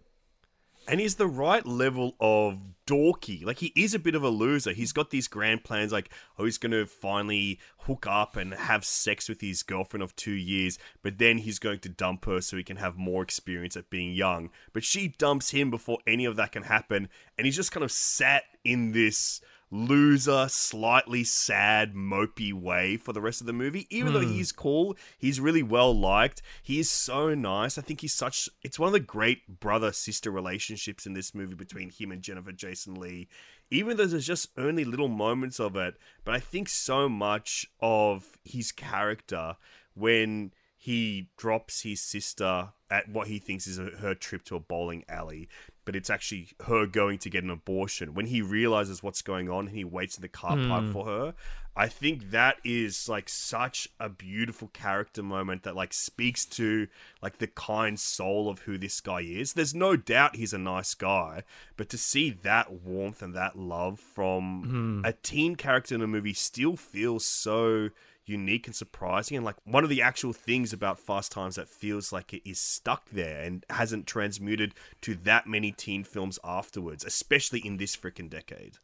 [0.88, 3.44] And he's the right level of dorky.
[3.44, 4.72] Like he is a bit of a loser.
[4.72, 8.85] He's got these grand plans, like oh, he's going to finally hook up and have
[8.85, 12.57] sex with his girlfriend of two years, but then he's going to dump her so
[12.57, 14.51] he can have more experience at being young.
[14.72, 17.92] But she dumps him before any of that can happen, and he's just kind of
[17.92, 23.87] sat in this loser, slightly sad, mopey way for the rest of the movie.
[23.90, 24.33] Even though hmm.
[24.33, 26.42] he's cool, he's really well liked.
[26.62, 27.78] He is so nice.
[27.78, 28.48] I think he's such.
[28.62, 32.52] It's one of the great brother sister relationships in this movie between him and Jennifer
[32.52, 33.28] Jason Lee.
[33.70, 38.38] Even though there's just only little moments of it, but I think so much of
[38.42, 39.57] his character
[39.94, 44.61] when he drops his sister at what he thinks is a, her trip to a
[44.61, 45.48] bowling alley,
[45.88, 48.12] but it's actually her going to get an abortion.
[48.12, 50.92] When he realizes what's going on and he waits in the car park hmm.
[50.92, 51.35] for her,
[51.74, 56.88] I think that is like such a beautiful character moment that like speaks to
[57.22, 59.55] like the kind soul of who this guy is.
[59.55, 61.42] There's no doubt he's a nice guy,
[61.79, 65.07] but to see that warmth and that love from hmm.
[65.07, 67.88] a teen character in a movie still feels so
[68.28, 72.12] unique and surprising and like one of the actual things about fast times that feels
[72.12, 77.60] like it is stuck there and hasn't transmuted to that many teen films afterwards especially
[77.60, 78.78] in this freaking decade.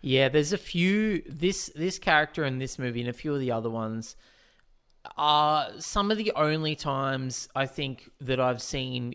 [0.00, 3.52] Yeah, there's a few this this character in this movie and a few of the
[3.52, 4.16] other ones
[5.16, 9.14] are some of the only times I think that I've seen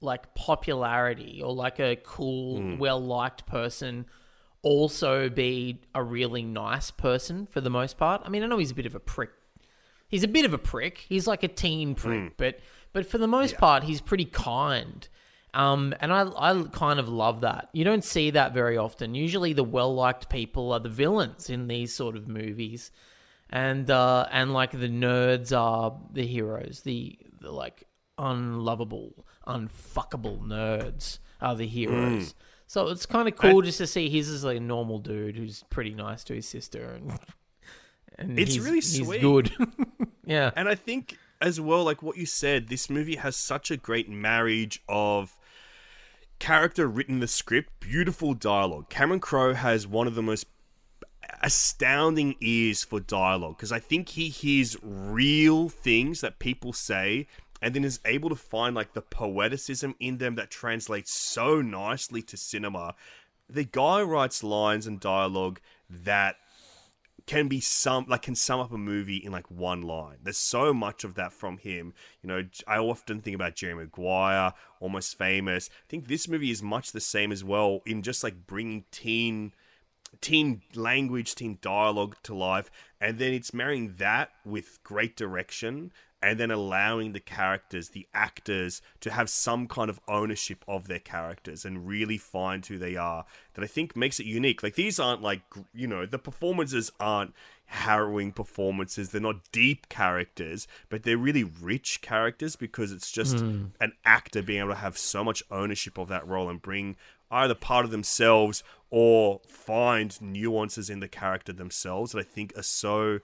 [0.00, 2.78] like popularity or like a cool, hmm.
[2.78, 4.06] well liked person
[4.62, 8.22] also be a really nice person for the most part.
[8.24, 9.30] I mean, I know he's a bit of a prick.
[10.08, 11.06] He's a bit of a prick.
[11.08, 12.60] He's like a teen prick, but
[12.92, 15.08] but for the most part, he's pretty kind.
[15.54, 17.68] Um, and I I kind of love that.
[17.72, 19.14] You don't see that very often.
[19.14, 22.90] Usually, the well liked people are the villains in these sort of movies,
[23.48, 26.82] and uh, and like the nerds are the heroes.
[26.84, 27.84] The, the like
[28.18, 32.34] unlovable, unfuckable nerds are the heroes.
[32.70, 35.64] So it's kind of cool just to see he's just like a normal dude who's
[35.70, 37.18] pretty nice to his sister, and,
[38.16, 39.20] and It's he's- really he's sweet.
[39.20, 39.50] good.
[40.24, 43.76] yeah, And I think as well, like what you said, this movie has such a
[43.76, 45.36] great marriage of
[46.38, 48.88] character written the script, beautiful dialogue.
[48.88, 50.46] Cameron Crowe has one of the most
[51.42, 57.26] astounding ears for dialogue because I think he hears real things that people say
[57.62, 62.22] and then is able to find like the poeticism in them that translates so nicely
[62.22, 62.94] to cinema.
[63.48, 66.36] The guy writes lines and dialogue that
[67.26, 70.16] can be some like can sum up a movie in like one line.
[70.22, 71.94] There's so much of that from him.
[72.22, 75.68] You know, I often think about Jerry Maguire, Almost Famous.
[75.70, 79.52] I think this movie is much the same as well in just like bringing teen
[80.20, 82.70] teen language, teen dialogue to life,
[83.00, 85.92] and then it's marrying that with great direction
[86.22, 90.98] and then allowing the characters, the actors, to have some kind of ownership of their
[90.98, 93.24] characters and really find who they are.
[93.54, 94.62] That I think makes it unique.
[94.62, 95.42] Like these aren't like
[95.74, 97.34] you know the performances aren't
[97.66, 99.10] harrowing performances.
[99.10, 103.66] They're not deep characters, but they're really rich characters because it's just hmm.
[103.80, 106.96] an actor being able to have so much ownership of that role and bring
[107.30, 112.62] either part of themselves or find nuances in the character themselves that I think are
[112.62, 113.20] so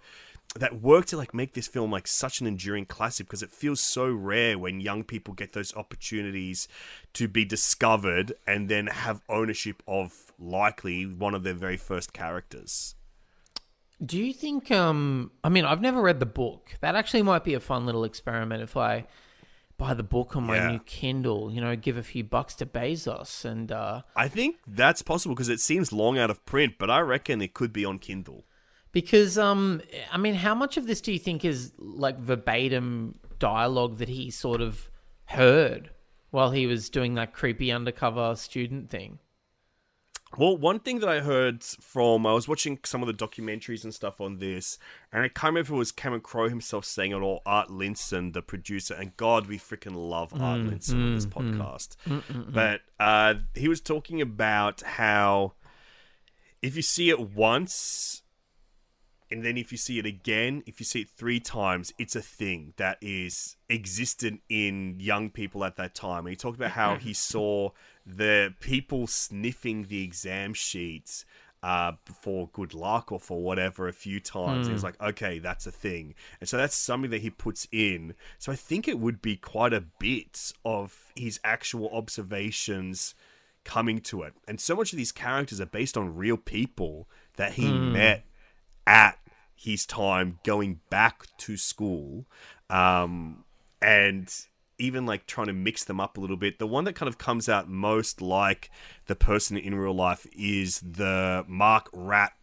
[0.61, 3.81] that work to like make this film like such an enduring classic because it feels
[3.81, 6.69] so rare when young people get those opportunities
[7.15, 12.95] to be discovered and then have ownership of likely one of their very first characters.
[14.05, 14.71] Do you think?
[14.71, 16.73] Um, I mean, I've never read the book.
[16.81, 19.07] That actually might be a fun little experiment if I
[19.79, 20.71] buy the book on my Yeah.
[20.73, 21.51] new Kindle.
[21.51, 25.49] You know, give a few bucks to Bezos, and uh, I think that's possible because
[25.49, 28.45] it seems long out of print, but I reckon it could be on Kindle.
[28.97, 33.99] Because um, I mean, how much of this do you think is like verbatim dialogue
[33.99, 34.91] that he sort of
[35.27, 35.91] heard
[36.31, 39.19] while he was doing that creepy undercover student thing?
[40.39, 43.93] Well, one thing that I heard from I was watching some of the documentaries and
[43.95, 44.79] stuff on this,
[45.13, 48.33] and I can't remember if it was Cameron Crowe himself saying it or Art Linson,
[48.33, 48.95] the producer.
[48.95, 51.97] And God, we freaking love Art Linson on this podcast.
[52.51, 55.53] But uh, he was talking about how
[56.63, 58.23] if you see it once,
[59.31, 62.23] and then if you see it again, if you see it three times, it's a
[62.23, 66.21] thing that is existent in young people at that time.
[66.21, 67.71] And he talked about how he saw
[68.05, 71.25] the people sniffing the exam sheets
[71.63, 74.69] uh, for good luck or for whatever a few times.
[74.69, 76.15] He was like, okay, that's a thing.
[76.39, 78.15] And so that's something that he puts in.
[78.39, 83.17] So I think it would be quite a bit of his actual observations
[83.65, 84.35] coming to it.
[84.47, 88.25] And so much of these characters are based on real people that he met
[88.87, 89.19] at
[89.55, 92.27] his time going back to school
[92.71, 93.45] um,
[93.81, 94.33] and
[94.79, 96.59] even like trying to mix them up a little bit.
[96.59, 98.71] The one that kind of comes out most like
[99.07, 102.35] the person in real life is the Mark Rat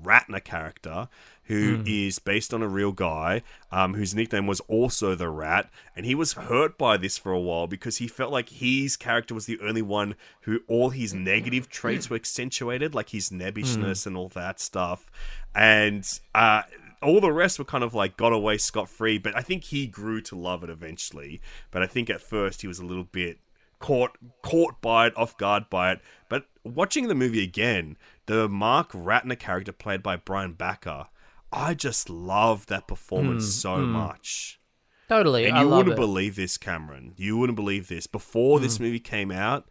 [0.00, 1.08] Ratner character,
[1.44, 6.06] who is based on a real guy, um, whose nickname was also the Rat, and
[6.06, 9.46] he was hurt by this for a while because he felt like his character was
[9.46, 14.28] the only one who all his negative traits were accentuated, like his nebbishness and all
[14.28, 15.10] that stuff,
[15.54, 16.62] and uh,
[17.02, 19.18] all the rest were kind of like got away scot free.
[19.18, 21.40] But I think he grew to love it eventually.
[21.70, 23.38] But I think at first he was a little bit
[23.78, 26.00] caught caught by it, off guard by it.
[26.28, 27.96] But watching the movie again,
[28.26, 31.06] the Mark Ratner character played by Brian Backer,
[31.52, 33.88] I just love that performance mm, so mm.
[33.88, 34.60] much.
[35.08, 35.96] Totally, And you wouldn't it.
[35.96, 37.12] believe this, Cameron.
[37.16, 38.06] You wouldn't believe this.
[38.06, 38.82] Before this mm.
[38.82, 39.68] movie came out,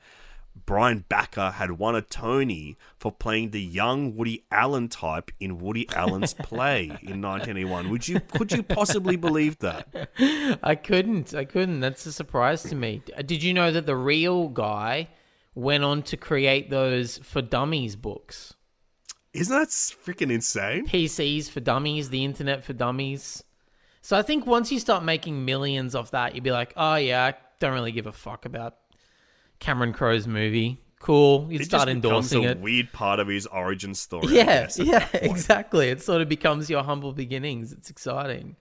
[0.66, 5.90] Brian Backer had won a Tony for playing the young Woody Allen type in Woody
[5.96, 7.90] Allen's play in 1981.
[7.90, 9.88] Would you could you possibly believe that?
[10.62, 11.34] I couldn't.
[11.34, 11.80] I couldn't.
[11.80, 13.02] That's a surprise to me.
[13.26, 15.08] Did you know that the real guy
[15.56, 18.54] went on to create those for dummies books?
[19.34, 20.88] Isn't that freaking insane?
[20.88, 23.44] PCs for dummies, the internet for dummies.
[24.02, 27.26] So I think once you start making millions off that, you'd be like, oh yeah,
[27.26, 28.76] I don't really give a fuck about
[29.60, 30.80] Cameron Crowe's movie.
[31.00, 31.48] Cool.
[31.50, 32.60] You'd It start endorsing a it.
[32.60, 34.28] weird part of his origin story.
[34.36, 35.90] Yeah, guess, yeah, exactly.
[35.90, 37.72] It sort of becomes your humble beginnings.
[37.74, 38.56] It's exciting.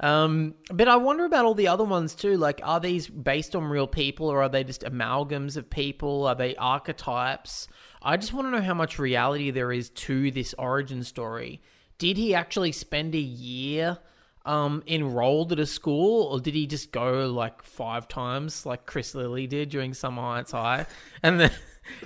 [0.00, 2.36] Um, but I wonder about all the other ones too.
[2.38, 6.26] Like, are these based on real people or are they just amalgams of people?
[6.26, 7.68] Are they archetypes?
[8.02, 11.60] I just want to know how much reality there is to this origin story.
[11.98, 13.98] Did he actually spend a year
[14.46, 19.14] um, enrolled at a school, or did he just go like five times, like Chris
[19.14, 20.86] Lilley did during Summer Heights High,
[21.22, 21.52] and then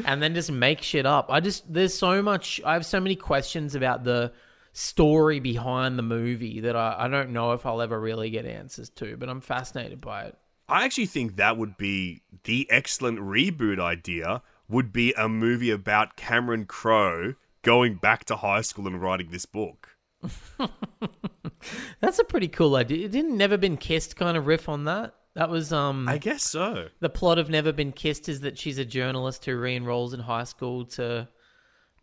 [0.04, 1.26] and then just make shit up?
[1.30, 2.60] I just there's so much.
[2.64, 4.32] I have so many questions about the
[4.74, 8.90] story behind the movie that I, I don't know if I'll ever really get answers
[8.90, 10.36] to, but I'm fascinated by it.
[10.68, 14.42] I actually think that would be the excellent reboot idea.
[14.68, 19.46] Would be a movie about Cameron Crowe going back to high school and writing this
[19.46, 19.90] book.
[22.00, 23.04] That's a pretty cool idea.
[23.04, 25.14] It didn't Never Been Kissed kind of riff on that.
[25.34, 26.88] That was um I guess so.
[27.00, 30.44] the plot of Never Been Kissed is that she's a journalist who re-enrolls in high
[30.44, 31.28] school to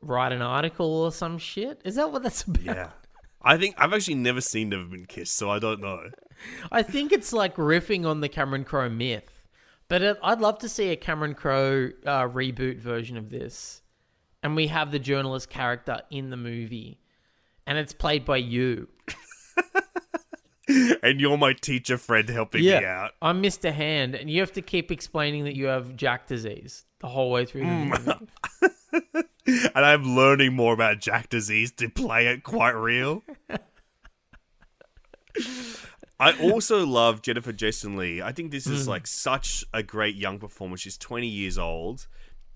[0.01, 1.81] write an article or some shit.
[1.83, 2.63] Is that what that's about?
[2.63, 2.89] Yeah.
[3.43, 6.09] I think I've actually never seen Never Been Kissed, so I don't know.
[6.71, 9.47] I think it's like riffing on the Cameron Crowe myth.
[9.87, 13.81] But it, I'd love to see a Cameron Crowe uh, reboot version of this.
[14.43, 16.99] And we have the journalist character in the movie.
[17.67, 18.87] And it's played by you.
[21.03, 23.11] And you're my teacher friend helping me out.
[23.21, 23.73] I'm Mr.
[23.73, 24.15] Hand.
[24.15, 27.61] And you have to keep explaining that you have Jack disease the whole way through
[27.61, 28.29] the Mm.
[29.03, 29.27] movie.
[29.75, 33.23] And I'm learning more about Jack disease to play it quite real.
[36.19, 38.21] I also love Jennifer Jason Lee.
[38.21, 38.91] I think this is hmm.
[38.91, 40.77] like such a great young performer.
[40.77, 42.07] She's 20 years old.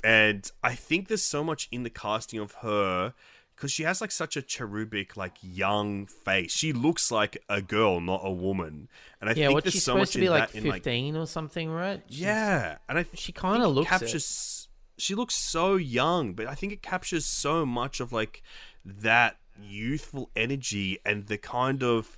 [0.03, 3.15] And I think there's so much in the casting of her
[3.55, 6.51] because she has like such a cherubic, like young face.
[6.51, 8.89] She looks like a girl, not a woman.
[9.19, 10.57] And I Yeah, think what there's she's so supposed much to be in like that
[10.57, 12.03] in like fifteen or something, right?
[12.07, 14.64] She's- yeah, and I she kinda it looks it.
[14.97, 18.41] She looks so young, but I think it captures so much of like
[18.85, 22.17] that youthful energy and the kind of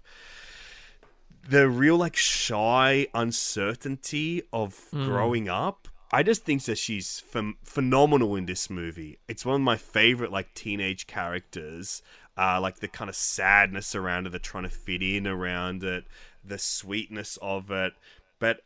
[1.50, 5.06] the real like shy uncertainty of Hmm.
[5.06, 5.88] growing up.
[6.12, 9.18] I just think that she's ph- phenomenal in this movie.
[9.28, 12.02] It's one of my favorite like teenage characters.
[12.40, 16.06] Uh, like the kind of sadness around it, the trying to fit in around it,
[16.44, 17.94] the sweetness of it.
[18.38, 18.62] But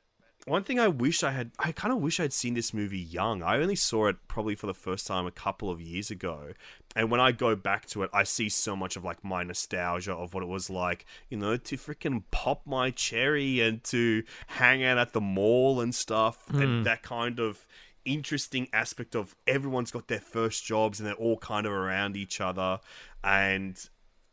[0.45, 3.43] one thing I wish I had, I kind of wish I'd seen this movie young.
[3.43, 6.54] I only saw it probably for the first time a couple of years ago.
[6.95, 10.13] And when I go back to it, I see so much of like my nostalgia
[10.13, 14.84] of what it was like, you know, to freaking pop my cherry and to hang
[14.84, 16.47] out at the mall and stuff.
[16.49, 16.62] Hmm.
[16.62, 17.67] And that kind of
[18.04, 22.41] interesting aspect of everyone's got their first jobs and they're all kind of around each
[22.41, 22.80] other.
[23.23, 23.77] And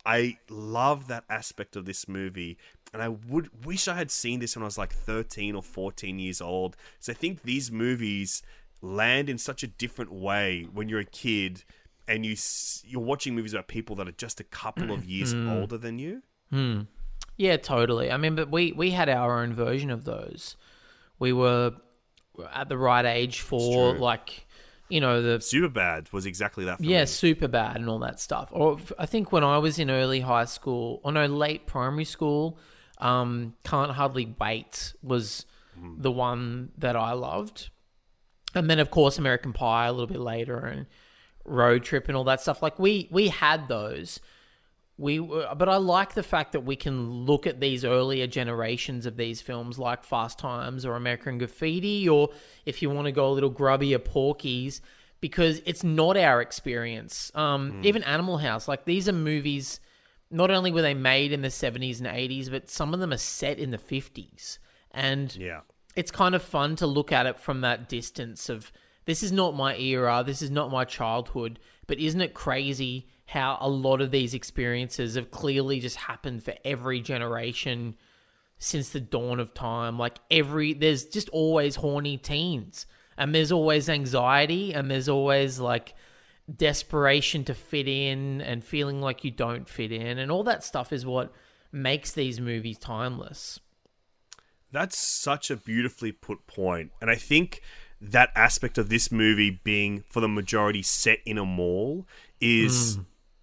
[0.05, 2.57] I love that aspect of this movie,
[2.93, 6.19] and I would wish I had seen this when I was like 13 or 14
[6.19, 6.75] years old.
[6.99, 8.41] So I think these movies
[8.81, 11.63] land in such a different way when you're a kid
[12.07, 12.35] and you
[12.85, 15.49] you're watching movies about people that are just a couple of years hmm.
[15.49, 16.23] older than you.
[16.49, 16.81] Hmm.
[17.37, 18.11] Yeah, totally.
[18.11, 20.57] I mean, but we we had our own version of those.
[21.19, 21.73] We were
[22.53, 24.47] at the right age for like,
[24.89, 26.77] you know, the super bad was exactly that.
[26.77, 27.05] For yeah, me.
[27.05, 28.49] super bad and all that stuff.
[28.51, 32.57] Or I think when I was in early high school, or no, late primary school,
[32.99, 35.45] um, can't hardly wait was
[35.97, 37.69] the one that I loved,
[38.53, 40.87] and then of course American Pie a little bit later and
[41.45, 42.61] Road Trip and all that stuff.
[42.61, 44.19] Like we we had those.
[44.97, 49.05] We were, but I like the fact that we can look at these earlier generations
[49.05, 52.31] of these films like Fast Times or American Graffiti, or
[52.65, 54.81] if you want to go a little grubbier, Porky's,
[55.21, 57.31] because it's not our experience.
[57.33, 59.79] Um, Even Animal House, like these are movies.
[60.31, 63.17] Not only were they made in the seventies and eighties, but some of them are
[63.17, 64.59] set in the fifties,
[64.91, 65.61] and Yeah.
[65.95, 68.71] it's kind of fun to look at it from that distance of
[69.05, 73.57] this is not my era, this is not my childhood, but isn't it crazy how
[73.59, 77.95] a lot of these experiences have clearly just happened for every generation
[78.59, 79.97] since the dawn of time?
[79.97, 82.85] Like every there's just always horny teens
[83.17, 85.95] and there's always anxiety and there's always like
[86.57, 90.91] desperation to fit in and feeling like you don't fit in and all that stuff
[90.91, 91.31] is what
[91.71, 93.59] makes these movies timeless.
[94.71, 96.91] That's such a beautifully put point.
[97.01, 97.61] And I think
[98.01, 102.07] that aspect of this movie being for the majority set in a mall
[102.39, 103.01] is hmm.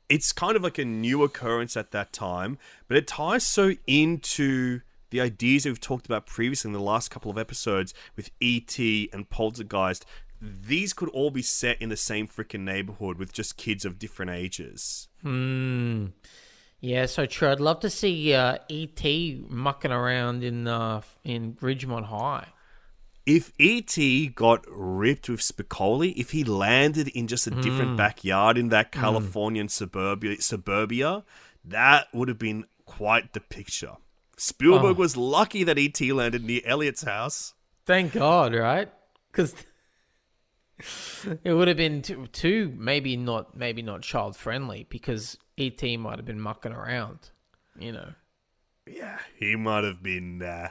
[0.09, 4.81] it's kind of like a new occurrence at that time, but it ties so into
[5.11, 9.09] the ideas that we've talked about previously in the last couple of episodes with E.T.
[9.12, 10.05] and Poltergeist.
[10.40, 14.31] These could all be set in the same freaking neighborhood with just kids of different
[14.33, 15.09] ages.
[16.81, 17.51] Yeah, so true.
[17.51, 19.44] I'd love to see uh, E.T.
[19.49, 22.49] mucking around in uh, in Ridgemont High.
[23.25, 24.29] if E.T.
[24.29, 29.68] got ripped with Spicoli, if he landed in just a different backyard in that Californian
[29.68, 31.25] suburbia, suburbia,
[31.64, 33.96] that would have been quite the picture.
[34.37, 35.01] Spielberg Oh.
[35.01, 36.12] was lucky that E.T.
[36.12, 37.55] landed near Elliot's house.
[37.87, 38.88] Thank God, right?
[39.33, 39.55] Because
[41.45, 45.97] it would have been too, too maybe not maybe not child friendly because E.T.
[45.97, 47.31] might have been mucking around,
[47.79, 48.12] you know.
[48.87, 50.43] Yeah, he might have been.
[50.43, 50.69] Uh,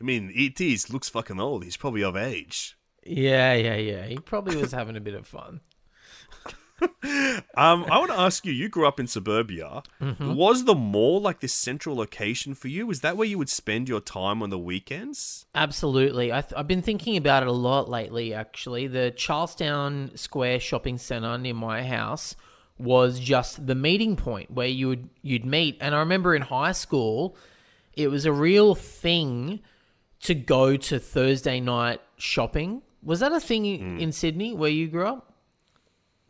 [0.00, 0.78] I mean, E.T.
[0.90, 1.64] looks fucking old.
[1.64, 2.76] He's probably of age.
[3.04, 4.06] Yeah, yeah, yeah.
[4.06, 5.60] He probably was having a bit of fun.
[7.56, 8.52] Um, I want to ask you.
[8.52, 9.82] You grew up in suburbia.
[10.20, 12.86] Was the mall like this central location for you?
[12.86, 15.46] Was that where you would spend your time on the weekends?
[15.54, 16.32] Absolutely.
[16.32, 18.86] I th- I've been thinking about it a lot lately, actually.
[18.88, 22.34] The Charlestown Square shopping centre near my house
[22.76, 25.76] was just the meeting point where you would you'd meet.
[25.80, 27.36] And I remember in high school,
[27.92, 29.60] it was a real thing
[30.22, 32.82] to go to Thursday night shopping.
[33.02, 35.30] Was that a thing in- in Sydney where you grew up?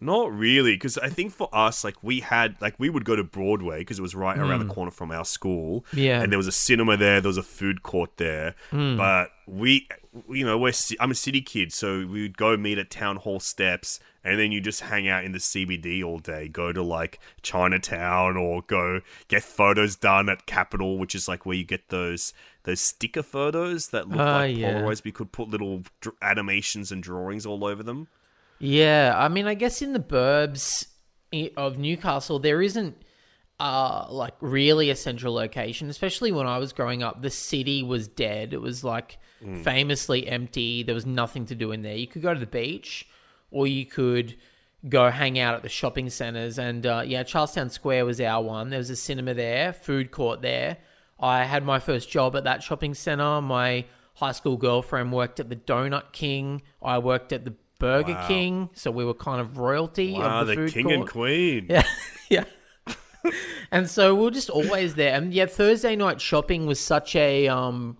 [0.01, 3.24] Not really, because I think for us, like we had, like we would go to
[3.24, 5.84] Broadway because it was right around the corner from our school.
[5.95, 6.20] Yeah.
[6.20, 7.20] and there was a cinema there.
[7.22, 8.55] There was a food court there.
[8.70, 9.88] But we,
[10.28, 13.40] you know, we're I'm a city kid, so we would go meet at town hall
[13.40, 16.49] steps, and then you just hang out in the CBD all day.
[16.49, 21.57] Go to like Chinatown or go get photos done at Capitol, which is like where
[21.57, 22.34] you get those
[22.64, 24.74] those sticker photos that look Ah, like yeah.
[24.82, 25.05] Polaroids.
[25.05, 28.09] We could put little dr- animations and drawings all over them.
[28.65, 30.87] Yeah, I mean, I guess in the burbs
[31.55, 32.97] of Newcastle, there isn't
[33.61, 37.21] uh like really a central location, especially when I was growing up.
[37.21, 38.55] The city was dead.
[38.55, 39.19] It was like
[39.62, 40.83] famously empty.
[40.83, 41.95] There was nothing to do in there.
[41.95, 43.07] You could go to the beach
[43.51, 44.35] or you could
[44.89, 48.71] go hang out at the shopping centers and uh, yeah, Charlestown Square was our one.
[48.71, 50.79] There was a cinema there, food court there.
[51.21, 53.43] I had my first job at that shopping center.
[53.43, 53.85] My
[54.15, 56.62] high school girlfriend worked at the Donut King.
[56.83, 58.29] I worked at the Burger Wow.
[58.29, 60.95] King, so we were kind of royalty Wow, of the, the, food king court.
[60.97, 61.66] and queen.
[61.68, 61.83] Yeah,
[62.31, 62.45] yeah.
[63.70, 65.14] and so we we're just always there.
[65.14, 67.97] And yeah, Thursday night shopping was such a um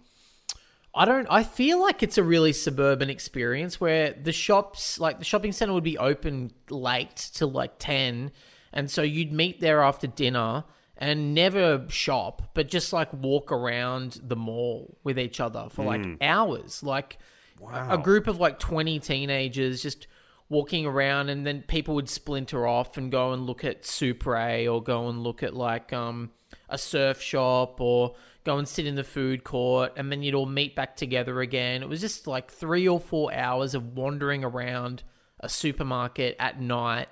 [0.95, 5.25] I don't I feel like it's a really suburban experience where the shops like the
[5.25, 8.31] shopping center would be open late till like 10
[8.73, 10.65] and so you'd meet there after dinner
[10.97, 16.05] and never shop but just like walk around the mall with each other for like
[16.21, 17.19] hours like
[17.63, 20.07] a- a group of like 20 teenagers just
[20.49, 24.83] walking around and then people would splinter off and go and look at Supre or
[24.83, 26.31] go and look at like um
[26.69, 30.45] a surf shop or go and sit in the food court and then you'd all
[30.47, 31.83] meet back together again.
[31.83, 35.03] It was just like 3 or 4 hours of wandering around
[35.41, 37.09] a supermarket at night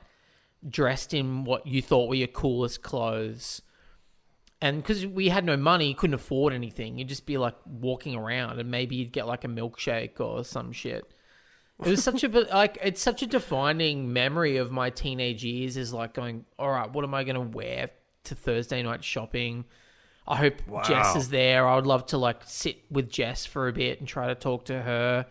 [0.69, 3.63] dressed in what you thought were your coolest clothes.
[4.63, 6.97] And because we had no money, you couldn't afford anything.
[6.97, 10.71] You'd just be like walking around, and maybe you'd get like a milkshake or some
[10.71, 11.05] shit.
[11.85, 15.77] It was such a like it's such a defining memory of my teenage years.
[15.77, 17.91] Is like going, all right, what am I going to wear
[18.25, 19.65] to Thursday night shopping?
[20.29, 21.67] I hope Jess is there.
[21.67, 24.67] I would love to like sit with Jess for a bit and try to talk
[24.67, 25.27] to her.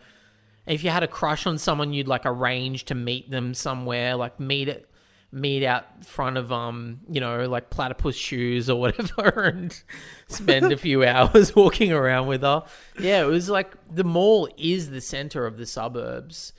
[0.66, 4.38] If you had a crush on someone, you'd like arrange to meet them somewhere, like
[4.38, 4.90] meet it,
[5.32, 9.82] meet out front of um, you know, like platypus shoes or whatever, and
[10.28, 12.64] spend a few hours walking around with her.
[13.00, 16.52] Yeah, it was like the mall is the center of the suburbs,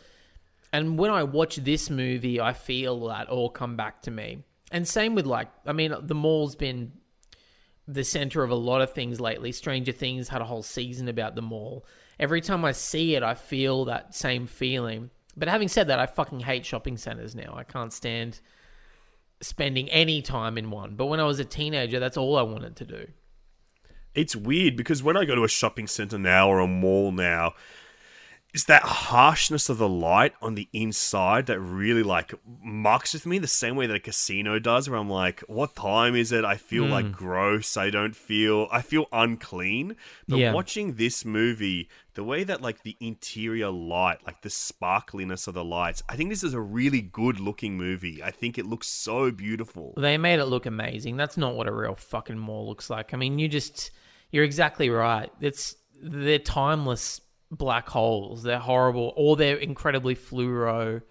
[0.74, 4.44] and when I watch this movie, I feel that all come back to me.
[4.72, 6.94] And same with like, I mean, the mall's been
[7.88, 9.52] the center of a lot of things lately.
[9.52, 11.86] Stranger Things had a whole season about the mall.
[12.20, 15.12] Every time I see it, I feel that same feeling.
[15.38, 17.54] But having said that, I fucking hate shopping centers now.
[17.56, 18.40] I can't stand
[19.44, 20.96] spending any time in one.
[20.96, 23.08] But when I was a teenager, that's all I wanted to do.
[24.16, 27.54] It's weird because when I go to a shopping center now or a mall now,
[28.54, 33.40] it's that harshness of the light on the inside that really like mucks with me
[33.40, 36.46] the same way that a casino does where I'm like, what time is it?
[36.46, 37.12] I feel like hmm.
[37.14, 37.78] gross.
[37.78, 39.96] I don't feel I feel unclean.
[40.28, 40.54] But Yeah.
[40.54, 45.66] watching this movie, the way that like the interior light, like the sparkliness of the
[45.66, 48.22] lights, I think this is a really good looking movie.
[48.22, 49.96] I think it looks so beautiful.
[49.98, 51.18] They made it look amazing.
[51.18, 53.16] That's not what a real fucking mall looks like.
[53.16, 53.90] I mean, you just
[54.30, 55.32] you're exactly right.
[55.42, 57.20] It's they're timeless
[57.58, 58.44] black holes.
[58.44, 61.02] They're horrible, or they're incredibly fluoro.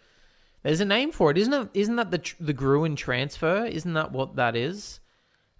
[0.62, 1.68] There's a name for it, isn't it?
[1.74, 3.64] Isn't that the tr- the Gruen transfer?
[3.64, 5.00] Isn't that what that is?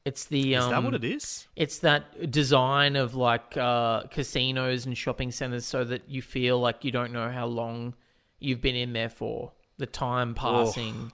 [0.05, 1.47] It's the Is um, that what it is?
[1.55, 6.85] It's that design of like uh, casinos and shopping centers, so that you feel like
[6.85, 7.95] you don't know how long
[8.39, 9.53] you've been in there for.
[9.79, 11.13] The time passing.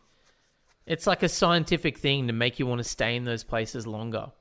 [0.86, 4.32] It's like a scientific thing to make you want to stay in those places longer.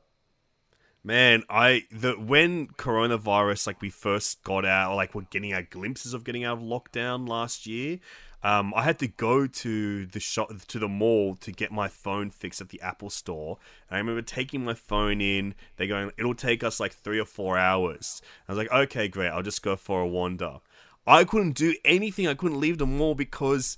[1.03, 5.61] Man, I the when coronavirus like we first got out, or like we're getting our
[5.61, 7.99] glimpses of getting out of lockdown last year.
[8.43, 12.29] Um, I had to go to the shop to the mall to get my phone
[12.29, 13.57] fixed at the Apple store.
[13.89, 15.55] And I remember taking my phone in.
[15.75, 18.21] They're going, it'll take us like three or four hours.
[18.47, 19.29] I was like, okay, great.
[19.29, 20.59] I'll just go for a wander.
[21.07, 22.27] I couldn't do anything.
[22.27, 23.77] I couldn't leave the mall because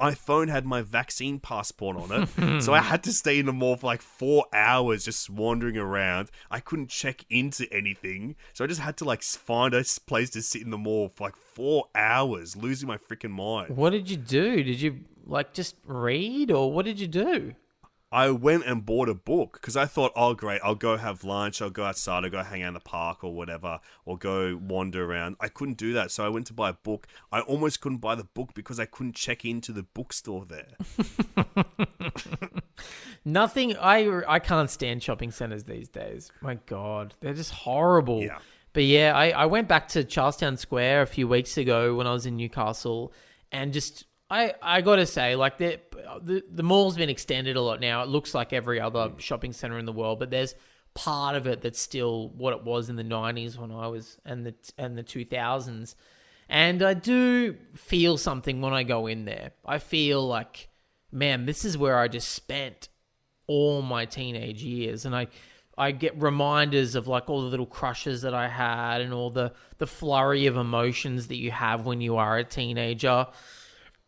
[0.00, 2.62] my phone had my vaccine passport on it.
[2.62, 6.30] so I had to stay in the mall for like four hours just wandering around.
[6.50, 8.36] I couldn't check into anything.
[8.52, 11.24] So I just had to like find a place to sit in the mall for
[11.24, 13.76] like four hours, losing my freaking mind.
[13.76, 14.62] What did you do?
[14.62, 17.54] Did you like just read, or what did you do?
[18.12, 21.62] I went and bought a book because I thought, oh, great, I'll go have lunch,
[21.62, 25.04] I'll go outside, I'll go hang out in the park or whatever, or go wander
[25.04, 25.36] around.
[25.38, 26.10] I couldn't do that.
[26.10, 27.06] So I went to buy a book.
[27.30, 30.76] I almost couldn't buy the book because I couldn't check into the bookstore there.
[33.24, 33.76] Nothing.
[33.76, 36.32] I I can't stand shopping centers these days.
[36.40, 38.22] My God, they're just horrible.
[38.22, 38.38] Yeah.
[38.72, 42.12] But yeah, I, I went back to Charlestown Square a few weeks ago when I
[42.12, 43.12] was in Newcastle,
[43.52, 45.80] and just I I got to say, like the,
[46.22, 48.02] the the mall's been extended a lot now.
[48.02, 49.20] It looks like every other mm.
[49.20, 50.54] shopping center in the world, but there's
[50.94, 54.46] part of it that's still what it was in the '90s when I was and
[54.46, 55.94] the and the 2000s.
[56.48, 59.52] And I do feel something when I go in there.
[59.64, 60.68] I feel like,
[61.12, 62.88] man, this is where I just spent
[63.46, 65.26] all my teenage years and I
[65.76, 69.52] I get reminders of like all the little crushes that I had and all the
[69.78, 73.26] the flurry of emotions that you have when you are a teenager.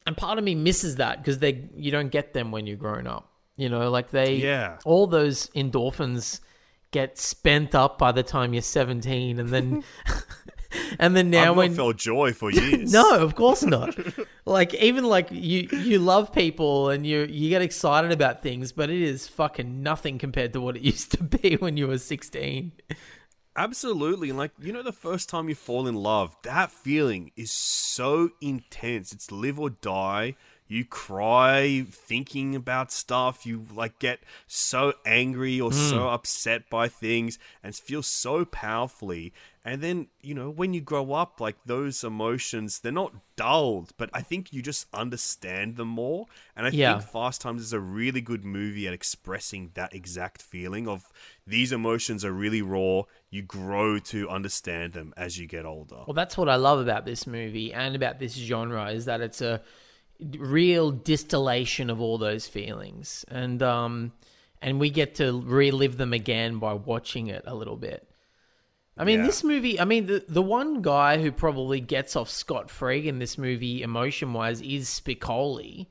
[0.07, 3.07] And part of me misses that because they you don't get them when you're grown
[3.07, 3.30] up.
[3.57, 4.78] You know, like they Yeah.
[4.84, 6.40] all those endorphins
[6.90, 9.82] get spent up by the time you're 17 and then
[10.98, 12.92] and then now I've when felt joy for years.
[12.92, 13.96] no, of course not.
[14.46, 18.90] like even like you you love people and you you get excited about things, but
[18.90, 22.72] it is fucking nothing compared to what it used to be when you were 16.
[23.55, 24.32] Absolutely.
[24.32, 29.12] Like, you know, the first time you fall in love, that feeling is so intense.
[29.12, 30.36] It's live or die.
[30.68, 33.44] You cry thinking about stuff.
[33.44, 35.76] You like get so angry or hmm.
[35.76, 39.32] so upset by things and feel so powerfully.
[39.64, 44.10] And then, you know, when you grow up, like those emotions, they're not dulled, but
[44.12, 46.26] I think you just understand them more.
[46.56, 46.98] And I Yeah.
[46.98, 51.12] think Fast Times is a really good movie at expressing that exact feeling of
[51.46, 53.02] these emotions are really raw.
[53.30, 56.02] You grow to understand them as you get older.
[56.06, 59.40] Well, that's what I love about this movie and about this genre is that it's
[59.40, 59.62] a
[60.38, 64.12] real distillation of all those feelings, and um,
[64.60, 68.08] and we get to relive them again by watching it a little bit.
[68.96, 69.26] I mean, Yeah.
[69.26, 69.80] this movie.
[69.80, 73.82] I mean, the the one guy who probably gets off scot free in this movie,
[73.82, 75.86] emotion wise, is Spicoli.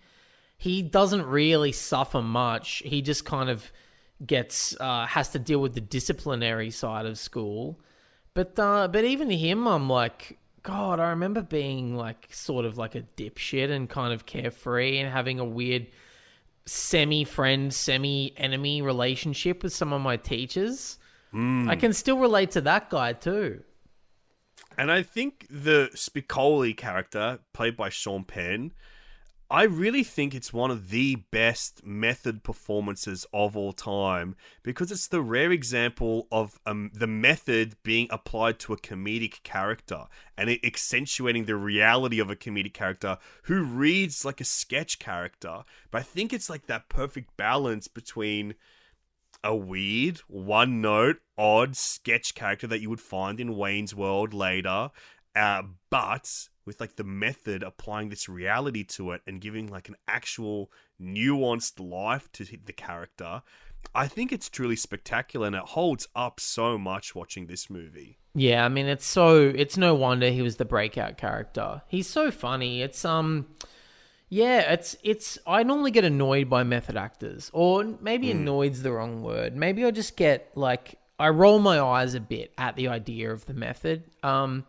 [0.57, 2.83] He doesn't really suffer much.
[2.85, 3.71] He just kind of
[4.25, 7.79] gets uh, has to deal with the disciplinary side of school.
[8.35, 12.95] But uh, but even him, I'm like, God, I remember being like sort of like
[12.95, 15.87] a dipshit and kind of carefree and having a weird
[16.65, 20.99] semi friend, semi enemy relationship with some of my teachers.
[21.31, 21.69] Hmm.
[21.69, 23.63] I can still relate to that guy too.
[24.77, 28.71] And I think the Spicoli character, played by Sean Penn,
[29.51, 35.07] I really think it's one of the best method performances of all time because it's
[35.07, 40.05] the rare example of um, the method being applied to a comedic character
[40.37, 45.65] and it accentuating the reality of a comedic character who reads like a sketch character.
[45.91, 48.55] But I think it's like that perfect balance between
[49.43, 54.91] a weird, one note, odd sketch character that you would find in Wayne's World later,
[55.35, 59.95] uh, but with like the method applying this reality to it and giving like an
[60.07, 63.41] actual nuanced life to the character.
[63.95, 68.19] I think it's truly spectacular and it holds up so much watching this movie.
[68.33, 71.81] Yeah, I mean it's so it's no wonder he was the breakout character.
[71.87, 72.81] He's so funny.
[72.81, 73.47] It's um
[74.29, 79.23] yeah, it's it's I normally get annoyed by method actors or maybe annoyed's the wrong
[79.23, 79.55] word.
[79.57, 83.45] Maybe I just get like I roll my eyes a bit at the idea of
[83.45, 84.03] the method.
[84.23, 84.65] Um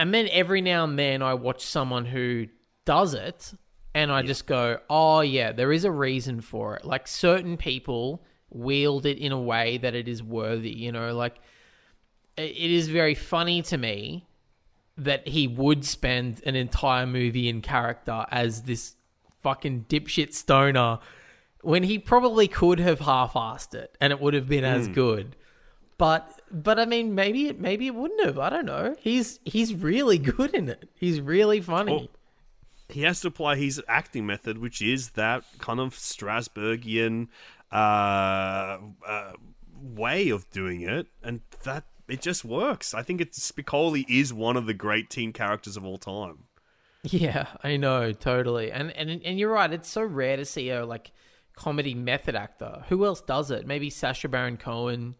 [0.00, 2.46] and then every now and then I watch someone who
[2.86, 3.52] does it
[3.94, 8.24] and I just go, "Oh yeah, there is a reason for it." Like certain people
[8.48, 11.38] wield it in a way that it is worthy, you know, like
[12.38, 14.26] it is very funny to me
[14.96, 18.94] that he would spend an entire movie in character as this
[19.42, 20.98] fucking dipshit stoner
[21.60, 24.94] when he probably could have half-assed it and it would have been as hmm.
[24.94, 25.36] good.
[26.00, 28.38] But but I mean maybe it maybe it wouldn't have.
[28.38, 28.96] I don't know.
[28.98, 30.88] He's he's really good in it.
[30.94, 32.08] He's really funny.
[32.88, 37.28] He has to apply his acting method, which is that kind of Strasbergian
[37.70, 39.32] uh, uh,
[39.78, 42.94] way of doing it, and that it just works.
[42.94, 46.44] I think it's Spicoli is one of the great teen characters of all time.
[47.02, 48.72] Yeah, I know, totally.
[48.72, 51.12] And and and you're right, it's so rare to see a like
[51.54, 52.84] comedy method actor.
[52.88, 53.66] Who else does it?
[53.66, 55.16] Maybe Sacha Baron Cohen.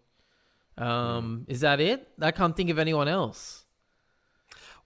[0.80, 2.08] Um, is that it?
[2.20, 3.64] I can't think of anyone else.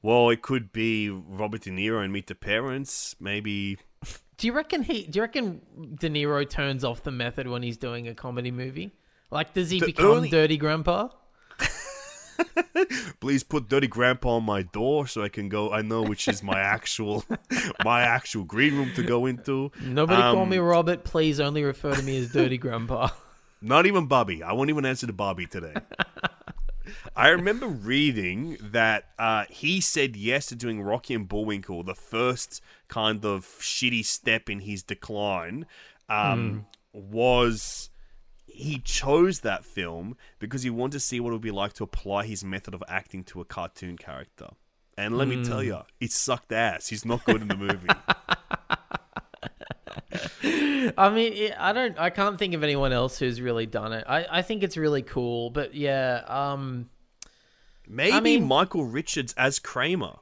[0.03, 3.17] Well, it could be Robert De Niro and Meet the Parents.
[3.21, 3.79] Maybe
[4.37, 5.63] Do you reckon he do you reckon
[5.99, 8.93] De Niro turns off the method when he's doing a comedy movie?
[9.31, 11.09] Like does he The become dirty grandpa?
[13.21, 15.73] please put Dirty Grandpa on my door so I can go.
[15.73, 17.25] I know which is my actual
[17.85, 19.71] my actual green room to go into.
[19.81, 23.09] Nobody call Um, me Robert, please only refer to me as dirty grandpa.
[23.65, 24.43] Not even Bobby.
[24.43, 25.75] I won't even answer to Bobby today.
[27.17, 32.61] I remember reading that uh, he said yes to doing Rocky and Bullwinkle, the first
[32.89, 35.65] kind of shitty step in his decline,
[36.11, 37.89] um, was
[38.47, 41.85] he chose that film because he wanted to see what it would be like to
[41.85, 44.51] apply his method of acting to a cartoon character.
[44.99, 46.89] And let me tell you, it sucked ass.
[46.89, 47.89] He's not good in the movie.
[50.99, 54.05] I mean, it, I don't, I can't think of anyone else who's really done it.
[54.09, 56.89] I, I think it's really cool, but yeah, um,
[57.87, 60.17] Maybe mean- Michael Richards as Kramer.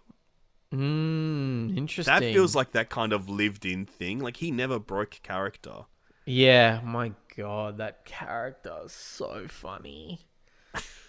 [0.72, 2.12] mm, interesting.
[2.12, 4.18] That feels like that kind of lived in thing.
[4.18, 5.84] Like he never broke character.
[6.26, 10.20] yeah, my god, that character is so funny.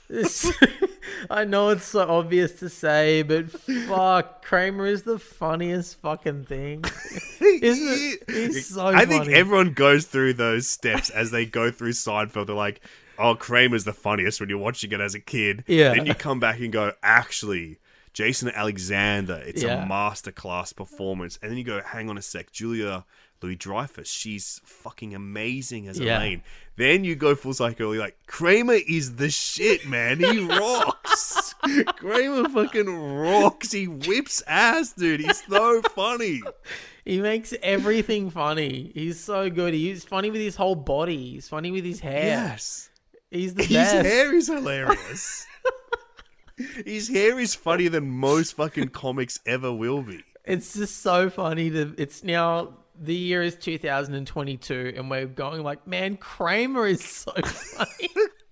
[1.30, 6.84] I know it's so obvious to say, but fuck, Kramer is the funniest fucking thing.
[7.42, 8.24] Isn't it?
[8.30, 9.36] He's so I think funny.
[9.36, 12.48] everyone goes through those steps as they go through Seinfeld.
[12.48, 12.82] They're like,
[13.18, 15.64] "Oh, Kramer's the funniest" when you're watching it as a kid.
[15.68, 15.94] Yeah.
[15.94, 17.80] Then you come back and go, "Actually,
[18.14, 19.84] Jason Alexander, it's Yeah.
[19.84, 23.06] a masterclass performance." And then you go, "Hang on a sec, Julia
[23.44, 26.18] Louis Dreyfus, she's fucking amazing as Yeah.
[26.18, 26.42] Elaine."
[26.76, 27.94] Then you go full cycle.
[27.94, 30.18] You're like, Kramer is the shit, man.
[30.20, 31.54] He rocks.
[31.98, 33.72] Kramer fucking rocks.
[33.72, 35.20] He whips ass, dude.
[35.20, 36.42] He's so funny.
[37.06, 38.92] He makes everything funny.
[38.96, 39.76] He's so good.
[39.76, 41.34] He's funny with his whole body.
[41.34, 42.26] He's funny with his hair.
[42.26, 42.90] Yes.
[43.30, 43.94] He's the His best.
[43.96, 45.46] His hair is hilarious.
[46.86, 50.24] His hair is funnier than most fucking comics ever will be.
[50.46, 55.86] It's just so funny to it's now the year is 2022 and we're going like,
[55.88, 58.10] man, Kramer is so funny.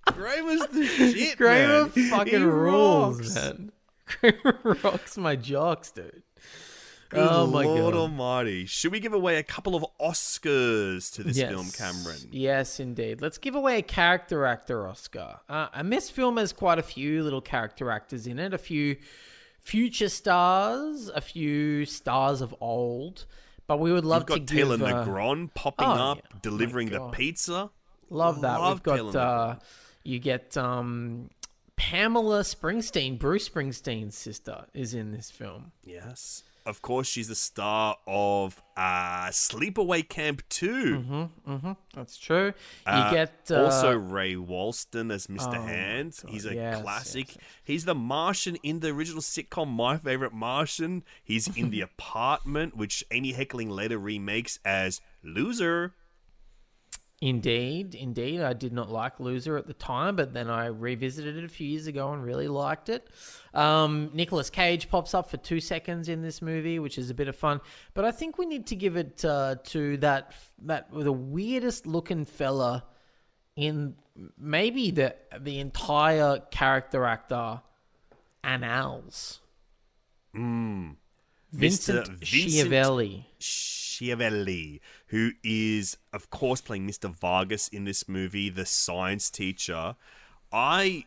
[0.08, 2.10] Kramer's the shit, Kramer man.
[2.10, 3.36] fucking He rules, rocks.
[3.36, 3.72] man.
[4.06, 6.24] Kramer rocks my jocks, dude.
[7.10, 8.00] Good oh my Lord god.
[8.00, 8.66] Almighty!
[8.66, 11.50] Should we give away a couple of Oscars to this yes.
[11.50, 12.30] film, Cameron?
[12.32, 13.22] Yes, indeed.
[13.22, 15.42] Let's give away a character actor Oscar.
[15.50, 18.96] Uh, and this film has quite a few little character actors in it, a few
[19.60, 23.26] future stars, a few stars of old.
[23.68, 24.88] But we would love got to Taylor give.
[24.88, 26.24] uh, Negron popping oh, up, yeah.
[26.34, 27.70] Oh delivering the pizza.
[28.10, 28.60] Love that.
[28.60, 29.56] Love We've got uh,
[30.04, 31.30] you get um,
[31.76, 35.72] Pamela Springsteen, Bruce Springsteen's sister, is in this film.
[35.84, 36.44] Yes.
[36.66, 41.26] Of course, she's the star of uh, Sleepaway Camp 2.
[41.48, 41.72] Mm-hmm.
[41.96, 42.46] That's true.
[42.48, 42.54] You
[42.86, 45.56] Uh, get uh, also Ray Walston as Mr.
[45.58, 46.20] oh my Hand.
[46.22, 47.28] God, He's a yes, classic.
[47.30, 51.04] yes, He's the Martian in the original sitcom My Favorite Martian.
[51.24, 55.94] He's in the apartment, which Amy Heckerling later remakes as Loser.
[57.22, 58.42] Indeed, indeed.
[58.42, 61.68] I did not like Loser at the time, but then I revisited it a few
[61.68, 63.08] years ago and really liked it.
[63.54, 67.28] Um, Nicolas Cage pops up for two seconds in this movie, which is a bit
[67.28, 67.62] of fun.
[67.94, 72.26] But I think we need to give it uh, to that that the weirdest looking
[72.26, 72.86] fella
[73.56, 73.94] in
[74.36, 77.62] maybe the the entire character actor
[78.44, 79.42] annals.
[81.52, 83.26] Vincent, Vincent- Schiavelli.
[83.40, 87.14] Schiavelli, who is, of course, playing Mr.
[87.14, 89.96] Vargas in this movie, the science teacher.
[90.52, 91.06] I,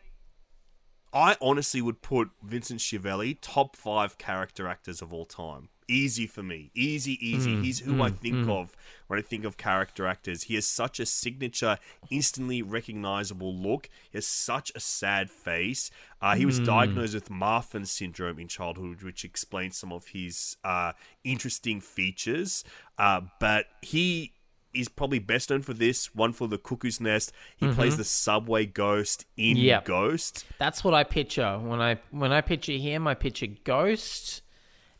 [1.13, 5.69] I honestly would put Vincent Schiavelli top five character actors of all time.
[5.87, 7.61] Easy for me, easy, easy.
[7.61, 8.75] He's who I think of
[9.05, 10.43] when I think of character actors.
[10.43, 11.77] He has such a signature,
[12.09, 13.89] instantly recognizable look.
[14.11, 15.91] He has such a sad face.
[16.21, 20.93] Uh, he was diagnosed with Marfan syndrome in childhood, which explains some of his uh,
[21.23, 22.63] interesting features.
[22.97, 24.31] Uh, but he
[24.73, 27.31] is probably best known for this one for the Cuckoo's Nest.
[27.57, 29.85] He plays the subway ghost in Yep.
[29.85, 30.45] Ghost.
[30.57, 33.07] That's what I picture when I when I picture him.
[33.07, 34.41] I picture Ghost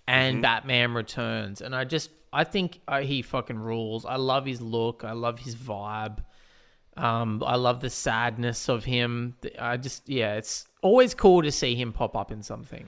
[0.08, 4.06] and Batman Returns, and I just I think uh, he fucking rules.
[4.06, 5.04] I love his look.
[5.04, 6.20] I love his vibe.
[6.98, 9.36] Um, I love the sadness of him.
[9.60, 12.88] I just yeah, it's always cool to see him pop up in something.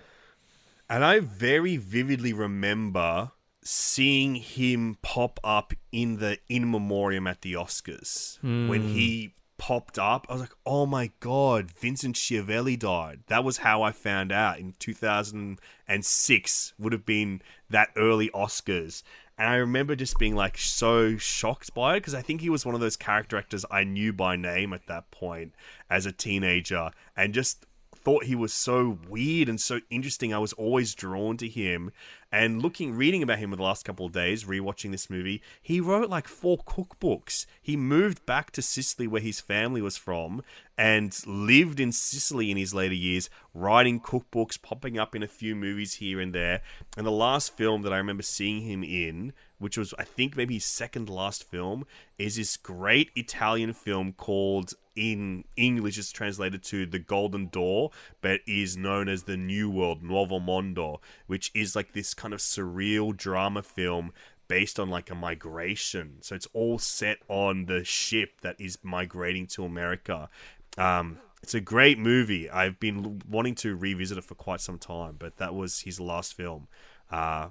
[0.90, 3.32] And I very vividly remember
[3.64, 10.26] seeing him pop up in the in memoriam at the Oscars when he popped up.
[10.30, 14.60] I was like, "Oh my god, Vincent Schiavelli died." That was how I found out
[14.60, 19.04] in 2006 would have been that early Oscars.
[19.38, 22.66] And I remember just being like so shocked by it because I think he was
[22.66, 25.54] one of those character actors I knew by name at that point
[25.90, 27.66] as a teenager and just
[28.08, 30.34] thought he was so weird and so interesting.
[30.34, 31.92] I was always drawn to him.
[32.32, 35.82] And looking, reading about him in the last couple of days, rewatching this movie, he
[35.82, 37.46] wrote like four cookbooks.
[37.62, 40.42] He moved back to Sicily, where his family was from,
[40.78, 45.54] and lived in Sicily in his later years, writing cookbooks, popping up in a few
[45.54, 46.62] movies here and there.
[46.96, 50.56] And the last film that I remember seeing him in, which was, I think, maybe
[50.56, 51.86] his second last film,
[52.18, 57.92] is this great Italian film called in English it's translated to The Golden Door,
[58.22, 62.40] but is known as The New World, Nuovo Mondo, which is like this kind of
[62.40, 64.12] surreal drama film
[64.48, 66.18] based on like a migration.
[66.22, 70.30] So it's all set on the ship that is migrating to America.
[70.78, 72.50] Um, it's a great movie.
[72.50, 76.34] I've been wanting to revisit it for quite some time, but that was his last
[76.34, 76.68] film,
[77.12, 77.50] uh,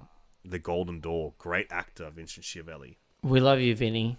[0.49, 1.35] The Golden Door.
[1.39, 2.97] Great actor, Vincent Schiavelli.
[3.23, 4.17] We love you, Vinny.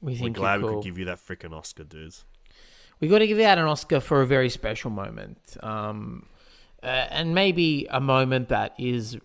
[0.00, 2.24] We We're glad you're we could give you that freaking Oscar, dudes.
[3.00, 6.26] we got to give out an Oscar for a very special moment, um,
[6.82, 9.16] uh, and maybe a moment that is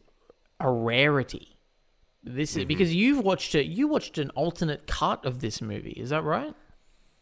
[0.60, 1.58] a rarity.
[2.24, 2.60] This Mm-hmm.
[2.62, 3.66] is because you've watched it.
[3.66, 5.92] You watched an alternate cut of this movie.
[5.92, 6.54] Is that right?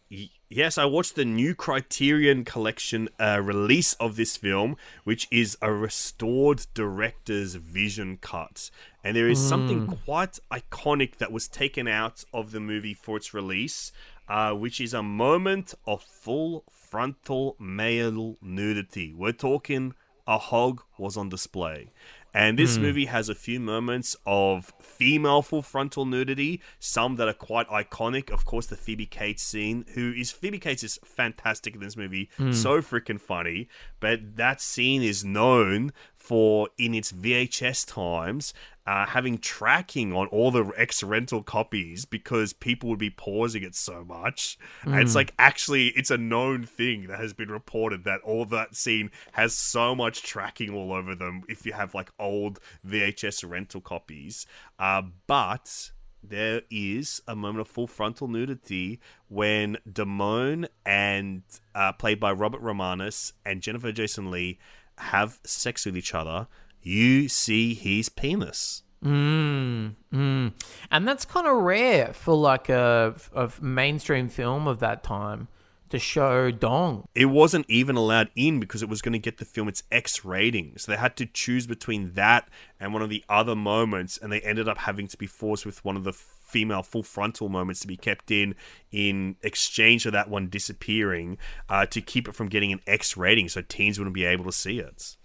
[0.10, 5.72] Yes, I watched the new Criterion Collection uh, release of this film, which is a
[5.72, 8.72] restored director's vision cut.
[9.04, 13.36] And there is something quite iconic that was taken out of the movie for its
[13.36, 13.92] release,
[14.28, 19.14] uh, which is a moment of full frontal male nudity.
[19.14, 19.94] We're talking
[20.26, 21.92] a hog was on display.
[22.34, 22.84] And this hmm.
[22.84, 28.30] movie has a few moments of female full frontal nudity, some that are quite iconic.
[28.30, 32.30] Of course, the Phoebe Cates scene, who is Phoebe Cates is fantastic in this movie,
[32.38, 32.52] hmm.
[32.52, 33.68] so freaking funny.
[34.00, 35.92] But that scene is known
[36.30, 38.54] for in its VHS times
[38.86, 43.74] uh, having tracking on all the ex rental copies because people would be pausing it
[43.74, 44.56] so much.
[44.84, 48.76] And it's like actually, it's a known thing that has been reported that all that
[48.76, 53.82] scene has so much tracking all over them if you have like old VHS rental
[53.82, 54.46] copies.
[54.78, 55.90] Uh, but
[56.22, 59.00] there is a moment of full frontal nudity
[59.30, 61.42] when Damone and
[61.74, 64.60] uh, played by Robert Romanus and Jennifer Jason Lee
[65.00, 66.48] have sex with each other.
[66.82, 68.84] You see his penis.
[69.04, 70.54] Mm, mm.
[70.92, 75.48] And that's kind of rare for like a, a mainstream film of that time
[75.90, 77.08] to show dong.
[77.16, 80.24] It wasn't even allowed in because it was going to get the film its X
[80.24, 80.74] rating.
[80.78, 84.42] So they had to choose between that and one of the other moments, and they
[84.42, 86.14] ended up having to be forced with one of the
[86.50, 88.56] female full frontal moments to be kept in
[88.92, 91.38] in exchange for that one disappearing
[91.70, 94.52] uh, to keep it from getting an X rating so teens wouldn't be able to
[94.52, 95.16] see it.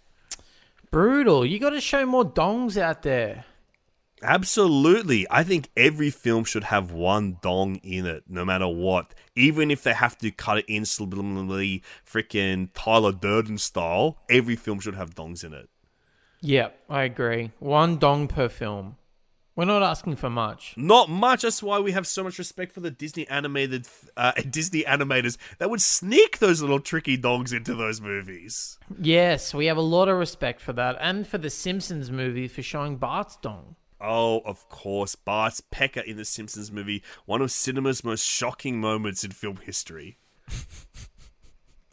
[0.90, 1.44] Brutal.
[1.44, 3.44] You got to show more dongs out there.
[4.22, 5.26] Absolutely.
[5.30, 9.14] I think every film should have one dong in it, no matter what.
[9.36, 14.80] Even if they have to cut it in subliminally, freaking Tyler Durden style, every film
[14.80, 15.68] should have dongs in it.
[16.40, 17.50] Yep, I agree.
[17.58, 18.96] One dong per film.
[19.56, 20.74] We're not asking for much.
[20.76, 21.42] Not much.
[21.42, 23.86] That's why we have so much respect for the Disney animated
[24.16, 28.78] uh, Disney animators that would sneak those little tricky dogs into those movies.
[29.00, 32.62] Yes, we have a lot of respect for that, and for the Simpsons movie for
[32.62, 33.76] showing Bart's dong.
[34.00, 39.22] Oh, of course, Bart's Pecker in the Simpsons movie, one of cinema's most shocking moments
[39.22, 40.18] in film history.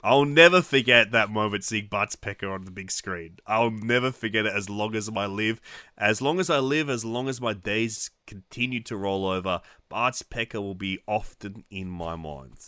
[0.04, 3.38] I'll never forget that moment seeing Bart Pecker on the big screen.
[3.46, 5.62] I'll never forget it as long as I live.
[5.98, 10.20] As long as I live, as long as my days continue to roll over, Bart
[10.30, 12.58] Pecker will be often in my mind.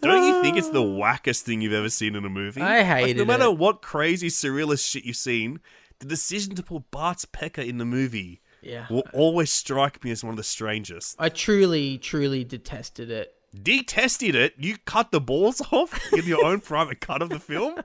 [0.00, 2.60] Don't you think it's the wackest thing you've ever seen in a movie?
[2.60, 5.60] I Like, hated No matter what crazy surrealist shit you've seen,
[6.00, 8.86] the decision to put Bart Pecker in the movie Yeah.
[8.90, 11.16] will always strike me as one of the strangest.
[11.18, 13.34] I truly, truly detested it.
[13.62, 14.54] Detested it.
[14.58, 17.80] You cut the balls off in your own private cut of the film.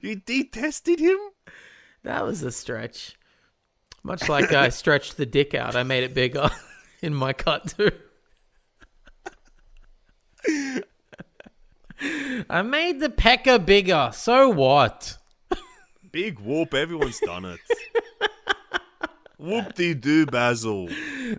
[0.00, 1.18] You detested him.
[2.04, 3.16] That was a stretch.
[4.02, 6.48] Much like I stretched the dick out, I made it bigger
[7.02, 7.90] in my cut too.
[12.48, 14.10] I made the pecker bigger.
[14.14, 15.18] So what?
[16.12, 16.72] Big whoop.
[16.74, 17.60] Everyone's done it.
[19.38, 20.88] Whoop de doo, Basil.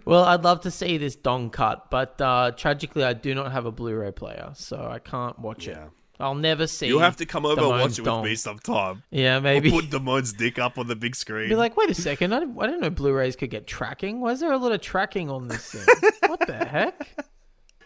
[0.06, 3.66] Well, I'd love to see this dong cut, but uh, tragically, I do not have
[3.66, 5.72] a Blu-ray player, so I can't watch it.
[5.72, 5.88] Yeah.
[6.20, 6.88] I'll never see.
[6.88, 6.90] It.
[6.90, 8.24] You'll have to come over and watch it with dong.
[8.24, 9.04] me sometime.
[9.12, 9.70] Yeah, maybe.
[9.70, 11.50] Put Damone's dick up on the big screen.
[11.50, 14.20] Be like, wait a second, I didn't, I didn't know Blu-rays could get tracking.
[14.20, 16.12] Why is there a lot of tracking on this thing?
[16.28, 17.16] what the heck?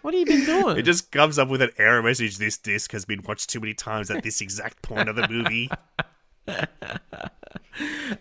[0.01, 0.77] What have you been doing?
[0.77, 2.37] It just comes up with an error message.
[2.37, 5.69] This disc has been watched too many times at this exact point of the movie.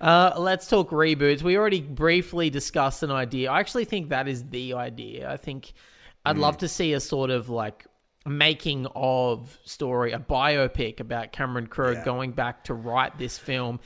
[0.01, 1.43] Uh, let's talk reboots.
[1.43, 3.51] We already briefly discussed an idea.
[3.51, 5.31] I actually think that is the idea.
[5.31, 5.73] I think
[6.25, 7.87] I'd love to see a sort of like
[8.27, 13.81] making of story, a biopic about Cameron Crowe going back to write this film.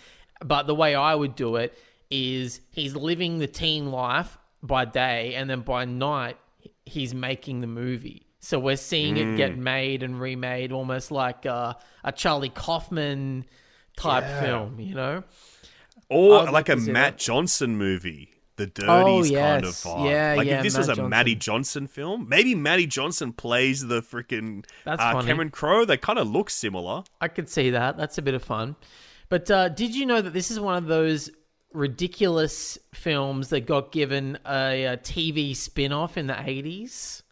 [0.45, 1.79] But the way I would do it
[2.11, 6.37] is he's living the teen life by day, and then by night
[6.85, 8.27] he's making the movie.
[8.41, 13.47] So we're seeing it get made and remade, almost like uh, a Charlie Kaufman
[13.97, 15.25] type film, you know?
[16.09, 17.19] Or like like a Matt that.
[17.19, 18.31] Johnson movie.
[18.57, 20.11] The Dirties Oh, kind of vibe.
[20.11, 21.11] Yeah, like yeah, if this Matt was a Johnson.
[21.11, 25.21] Matty Johnson film, maybe Matty Johnson plays the freaking That's uh.
[25.23, 25.85] Cameron Crowe.
[25.85, 27.03] They kind of look similar.
[27.21, 27.97] I could see that.
[27.97, 28.77] That's a bit of fun.
[29.29, 31.31] But uh, did you know that this is one of those
[31.73, 37.23] ridiculous films that got given a, a TV spin off in the 80s?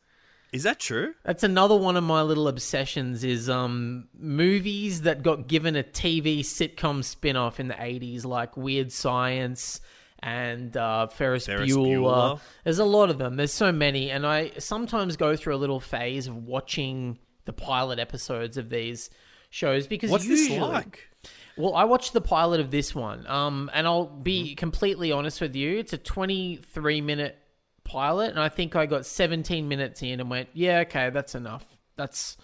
[0.53, 1.14] Is that true?
[1.24, 6.40] That's another one of my little obsessions is um movies that got given a TV
[6.40, 9.80] sitcom spin-off in the 80s like Weird Science
[10.18, 11.98] and uh, Ferris, Ferris Bueller.
[11.98, 12.40] Bueller.
[12.62, 13.36] There's a lot of them.
[13.36, 17.98] There's so many and I sometimes go through a little phase of watching the pilot
[17.98, 19.11] episodes of these
[19.50, 21.09] shows because What's usually, this like?
[21.57, 25.55] well, I watched the pilot of this one, um, and I'll be completely honest with
[25.55, 25.78] you.
[25.78, 27.38] It's a 23 minute
[27.84, 31.64] pilot, and I think I got 17 minutes in and went, yeah, okay, that's enough.
[31.96, 32.36] That's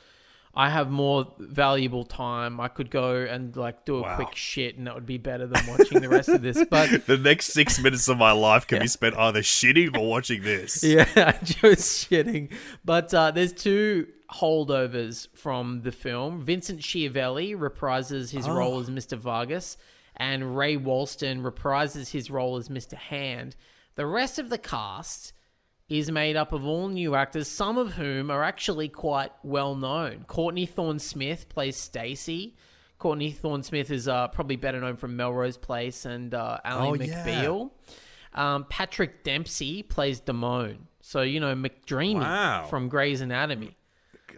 [0.55, 2.59] I have more valuable time.
[2.59, 4.17] I could go and like do a Wow.
[4.17, 6.65] quick shit, and that would be better than watching the rest of this.
[6.71, 10.43] But The next six minutes of my life can be spent either shitting or watching
[10.43, 10.83] this.
[10.85, 11.05] Yeah,
[11.45, 12.53] just shitting.
[12.85, 16.43] But uh, there's two holdovers from the film.
[16.43, 19.17] Vincent Schiavelli reprises his role as Mr.
[19.17, 19.77] Vargas,
[20.17, 22.95] and Ray Walston reprises his role as Mr.
[22.95, 23.55] Hand.
[23.99, 25.33] The rest of the cast
[25.89, 30.25] is made up of all new actors, some of whom are actually quite well known.
[30.29, 32.55] Courtney Thorne Smith plays Stacy.
[32.99, 36.95] Courtney Thorne Smith is uh, probably better known from Melrose Place and uh, Ally Oh,
[36.95, 37.25] yeah.
[37.27, 37.71] McBeal.
[38.35, 40.77] Um, Patrick Dempsey plays Damone.
[41.01, 42.67] So, you know, McDreamy Wow.
[42.71, 43.77] from Grey's Anatomy.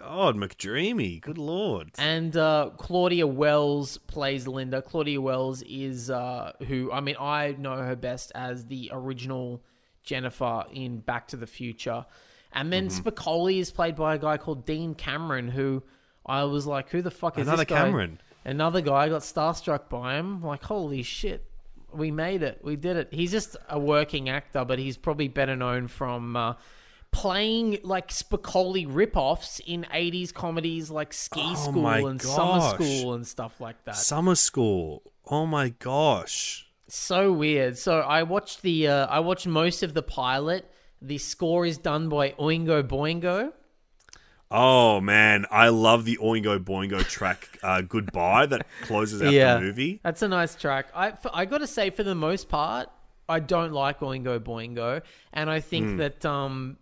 [0.00, 1.20] God, McDreamy.
[1.20, 1.90] Good lord.
[1.98, 4.80] And uh, Claudia Wells plays Linda.
[4.82, 9.62] Claudia Wells is uh, who, I mean, I know her best as the original
[10.02, 12.06] Jennifer in Back to the Future.
[12.52, 13.06] And then Mm-hmm.
[13.08, 15.82] Spicoli is played by a guy called Dean Cameron, who
[16.24, 17.84] I was like, who the fuck is Another this guy?
[17.84, 18.20] Cameron.
[18.44, 18.94] Another guy.
[18.94, 20.42] I got starstruck by him.
[20.42, 21.44] Like, holy shit.
[21.92, 22.60] We made it.
[22.62, 23.08] We did it.
[23.12, 26.54] He's just a working actor, but he's probably better known from uh,
[27.12, 32.74] playing like Spicoli ripoffs in 80s comedies like Ski Oh School and Summer.
[32.74, 33.96] School and stuff like that.
[33.96, 35.02] Summer school.
[35.26, 36.66] Oh my gosh.
[36.88, 37.78] so weird.
[37.78, 40.70] So I watched the uh, I watched most of the pilot.
[41.02, 43.52] The score is done by Oingo Boingo.
[44.52, 49.60] Oh man, I love the Oingo Boingo track uh, "Goodbye" that closes out yeah, the
[49.60, 50.00] movie.
[50.02, 50.88] That's a nice track.
[50.92, 52.88] I f- I got to say, for the most part,
[53.28, 55.02] I don't like Oingo Boingo,
[55.32, 56.78] and I think that um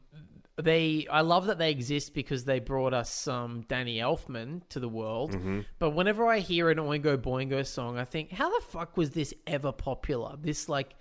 [0.61, 4.89] they I love that they exist because they brought us um Danny Elfman to the
[4.89, 5.37] world.
[5.79, 9.33] But whenever I hear an Oingo Boingo song, I think, how the fuck was this
[9.47, 10.37] ever popular?
[10.41, 10.95] This like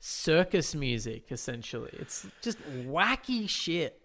[0.00, 1.90] circus music, essentially.
[1.92, 3.98] It's just wacky shit.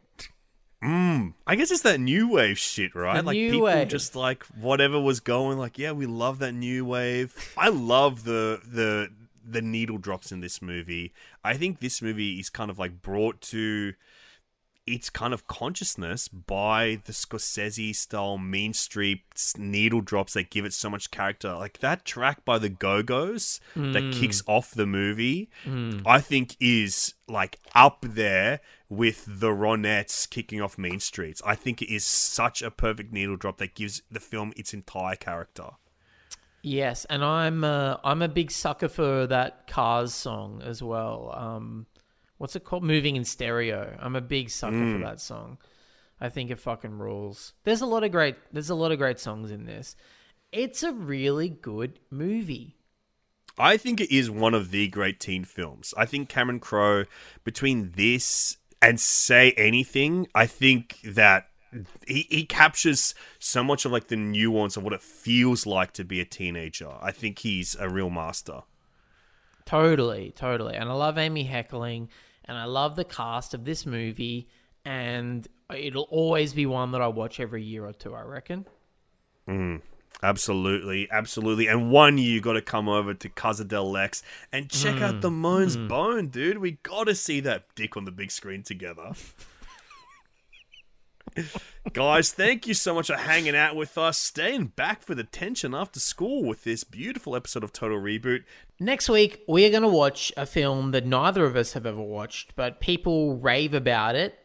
[1.48, 3.18] I guess it's that new wave shit, right?
[3.18, 3.88] The like new people wave.
[3.88, 5.58] just like whatever was going.
[5.58, 7.54] Like, yeah, we love that new wave.
[7.58, 9.10] I love the the
[9.50, 11.14] the needle drops in this movie.
[11.44, 13.94] I think this movie is kind of like brought to
[14.88, 20.74] its kind of consciousness by the Scorsese style Mean Streets needle drops that give it
[20.74, 21.54] so much character.
[21.54, 25.50] Like that track by the Go Go's that kicks off the movie,
[26.06, 31.42] I think is like up there with the Ronettes kicking off Mean Streets.
[31.46, 35.16] I think it is such a perfect needle drop that gives the film its entire
[35.16, 35.72] character.
[36.62, 41.32] Yes, and I'm uh, I'm a big sucker for that Cars song as well.
[41.34, 41.86] Um,
[42.38, 42.84] what's it called?
[42.84, 43.96] Moving in Stereo.
[44.00, 45.04] I'm a big sucker for hmm.
[45.04, 45.58] that song.
[46.20, 47.54] I think it fucking rules.
[47.64, 49.96] There's a lot of great there's a lot of great songs in this.
[50.52, 52.76] It's a really good movie.
[53.60, 55.94] I think it is one of the great teen films.
[55.98, 57.06] I think Cameron Crowe,
[57.44, 61.48] between this and Say Anything, I think that
[62.08, 66.06] he, he captures so much of like the nuance of what it feels like to
[66.06, 66.92] be a teenager.
[67.02, 68.62] I think he's a real master.
[69.66, 70.76] Totally, totally.
[70.76, 72.08] And I love Amy Heckerling
[72.48, 74.48] and I love the cast of this movie
[74.86, 78.66] and it'll always be one that I watch every year or two, I reckon.
[79.48, 79.82] Mm,
[80.24, 81.68] absolutely, absolutely.
[81.68, 85.16] And one year you got to come over to Casa del Lex and check out
[85.16, 85.88] mm, the Moans mm.
[85.88, 86.60] Bone, dude.
[86.60, 89.12] We got to see that dick on the big screen together.
[91.94, 95.74] Guys, thank you so much for hanging out with us, staying back for the tension
[95.74, 98.44] after school with this beautiful episode of Total Reboot.
[98.80, 102.02] Next week, we are going to watch a film that neither of us have ever
[102.02, 104.38] watched, but people rave about it.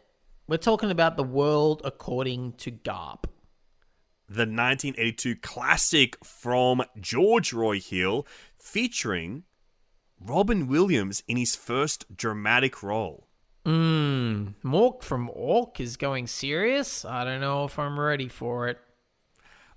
[0.47, 3.24] We're talking about The World According to Garp.
[4.28, 8.26] The 1982 classic from George Roy Hill,
[8.59, 9.45] featuring
[10.20, 13.28] Robin Williams in his first dramatic role.
[13.64, 17.04] Mmm, Mork from Ork is going serious?
[17.04, 18.78] I don't know if I'm ready for it.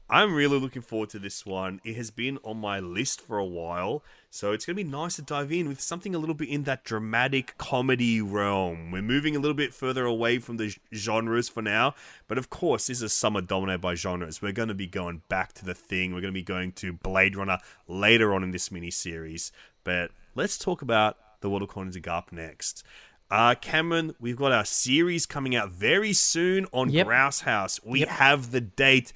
[0.10, 1.82] I'm really looking forward to this one.
[1.84, 5.16] It has been on my list for a while, so it's going to be nice
[5.16, 8.92] to dive in with something a little bit in that dramatic comedy realm.
[8.92, 11.96] We're moving a little bit further away from the genres for now,
[12.28, 14.44] but of course, this is summer dominated by genres.
[14.44, 16.14] We're going to be going back to the thing.
[16.14, 17.58] We're going to be going to Blade Runner
[17.88, 19.52] later on in this mini series,
[19.84, 22.84] but let's talk about The World According to Garp next.
[23.32, 27.08] Uh, Cameron, we've got our series coming out very soon on Yep.
[27.08, 27.80] Grouse House.
[27.84, 29.14] We have the date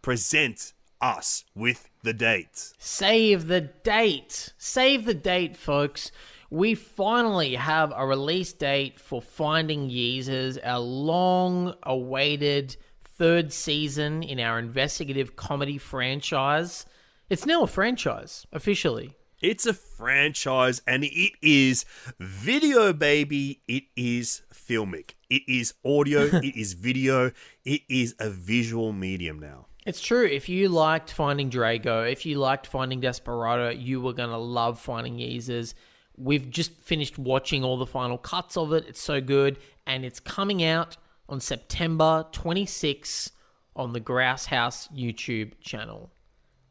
[0.00, 2.72] present us with the date.
[2.78, 4.52] Save the date.
[4.56, 6.10] Save the date, folks.
[6.50, 14.38] We finally have a release date for Finding Yeezers, our long awaited third season in
[14.40, 16.86] our investigative comedy franchise.
[17.30, 19.14] It's now a franchise, officially.
[19.42, 21.84] It's a franchise and it is
[22.20, 23.60] video, baby.
[23.66, 25.14] It is filmic.
[25.28, 27.32] It is audio, it is video,
[27.64, 29.66] it is a visual medium now.
[29.84, 30.24] It's true.
[30.24, 34.78] If you liked Finding Drago, if you liked Finding Desperado, you were going to love
[34.78, 35.74] Finding Yeezers.
[36.16, 38.84] We've just finished watching all the final cuts of it.
[38.86, 39.58] It's so good.
[39.84, 40.96] And it's coming out
[41.28, 43.32] on September 26
[43.74, 46.12] on the Grouse House YouTube channel.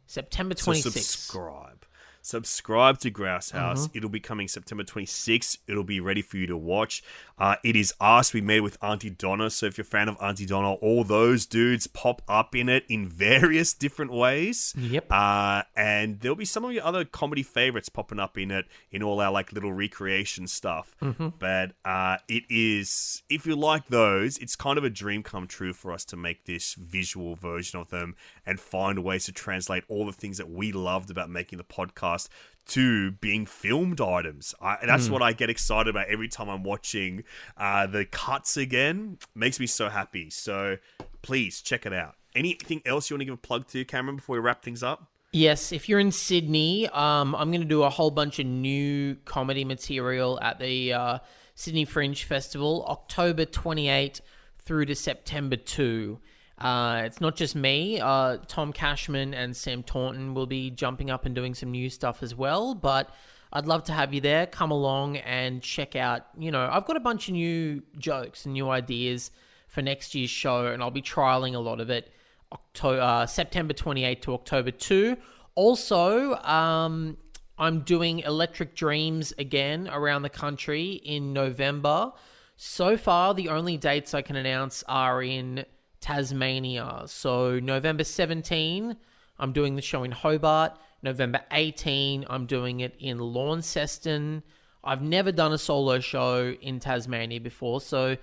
[0.06, 0.92] September So 26th.
[0.92, 1.81] subscribe.
[2.22, 3.90] Subscribe to Grouse House.
[3.94, 5.58] It'll be coming September 26th.
[5.68, 7.04] It'll be ready for you to watch.
[7.38, 8.32] Uh, it is us.
[8.34, 9.50] We made it with Aunty Donna.
[9.50, 12.86] So if you're a fan of Aunty Donna, all those dudes pop up in it
[12.88, 14.76] in various different ways.
[14.78, 15.08] Yep.
[15.10, 19.02] Uh, and there'll be some of your other comedy favorites popping up in it in
[19.02, 20.96] all our like little recreation stuff.
[21.40, 25.74] But uh, it is, if you like those, it's kind of a dream come true
[25.74, 28.16] for us to make this visual version of them
[28.46, 32.28] and find ways to translate all the things that we loved about making the podcast
[32.68, 34.54] to being filmed items.
[34.62, 37.24] I, that's what I get excited about every time I'm watching
[37.58, 39.18] uh, the cuts again.
[39.36, 40.30] Makes me so happy.
[40.30, 40.78] So
[41.22, 42.16] please check it out.
[42.36, 45.08] Anything else you want to give a plug to, Cameron, before we wrap things up?
[45.34, 49.16] Yes, if you're in Sydney, um, I'm going to do a whole bunch of new
[49.26, 51.20] comedy material at the uh,
[51.56, 54.22] Sydney Fringe Festival, October 28
[54.60, 56.20] through to September 2.
[56.62, 58.00] Uh, it's not just me.
[58.00, 62.22] Uh, Tom Cashman and Sam Taunton will be jumping up and doing some new stuff
[62.22, 62.76] as well.
[62.76, 63.10] But
[63.52, 64.46] I'd love to have you there.
[64.46, 66.28] Come along and check out.
[66.38, 69.32] You know, I've got a bunch of new jokes and new ideas
[69.68, 72.12] for next year's show, and I'll be trialing a lot of it.
[72.52, 75.18] October, uh, September 28 to October 2.
[75.56, 77.18] Also, um,
[77.58, 82.12] I'm doing Electric Dreams again around the country in November.
[82.56, 85.66] So far, the only dates I can announce are in
[86.02, 87.04] Tasmania.
[87.06, 88.98] So, November 17,
[89.40, 90.78] I'm doing the show in Hobart.
[91.04, 94.44] November 18, I'm doing it in Launceston.
[94.84, 98.18] I've never done a solo show in Tasmania before, so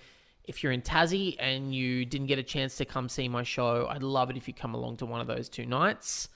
[0.45, 3.87] if you're in Tassie and you didn't get a chance to come see my show,
[3.89, 6.29] I'd love it if you come along to one of those two nights.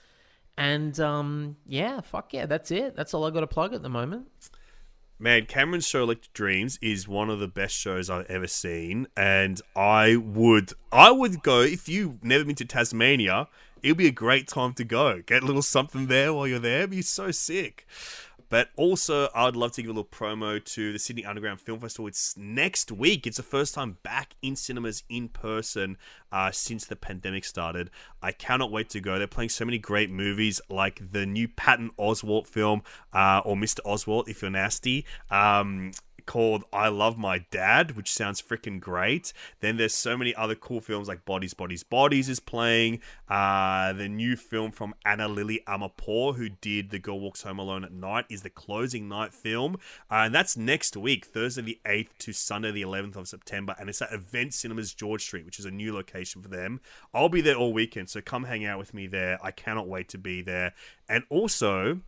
[0.56, 2.94] And um, yeah, fuck yeah, that's it.
[2.94, 4.28] That's all I got to plug at the moment.
[5.22, 9.62] Man, Cameron's show Electric Dreams is one of the best shows I've ever seen, and
[9.76, 13.46] I would, I would go if you've never been to Tasmania.
[13.84, 15.22] It'll be a great time to go.
[15.24, 16.78] Get a little something there while you're there.
[16.78, 17.86] It'd be so sick.
[18.52, 22.06] But also, I'd love to give a little promo to the Sydney Underground Film Festival.
[22.06, 23.26] It's next week.
[23.26, 25.96] It's the first time back in cinemas in person
[26.30, 27.88] uh, since the pandemic started.
[28.20, 29.16] I cannot wait to go.
[29.16, 32.82] They're playing so many great movies, like the new Patton Oswalt film,
[33.14, 33.78] uh, or Mr.
[33.86, 35.06] Oswalt, if you're nasty.
[35.30, 35.92] Um,
[36.26, 39.32] called I Love My Dad, which sounds freaking great.
[39.60, 43.00] Then there's so many other cool films like Bodies, Bodies, Bodies is playing.
[43.28, 47.84] Uh, the new film from Ana Lily Amirpour, who did The Girl Walks Home Alone
[47.84, 49.76] at Night, is the closing night film.
[50.10, 53.74] Uh, and that's next week, Thursday the 8th to Sunday the 11th of September.
[53.78, 56.80] And it's at Event Cinemas George Street, which is a new location for them.
[57.14, 59.38] I'll be there all weekend, so come hang out with me there.
[59.42, 60.74] I cannot wait to be there.
[61.08, 62.00] And also,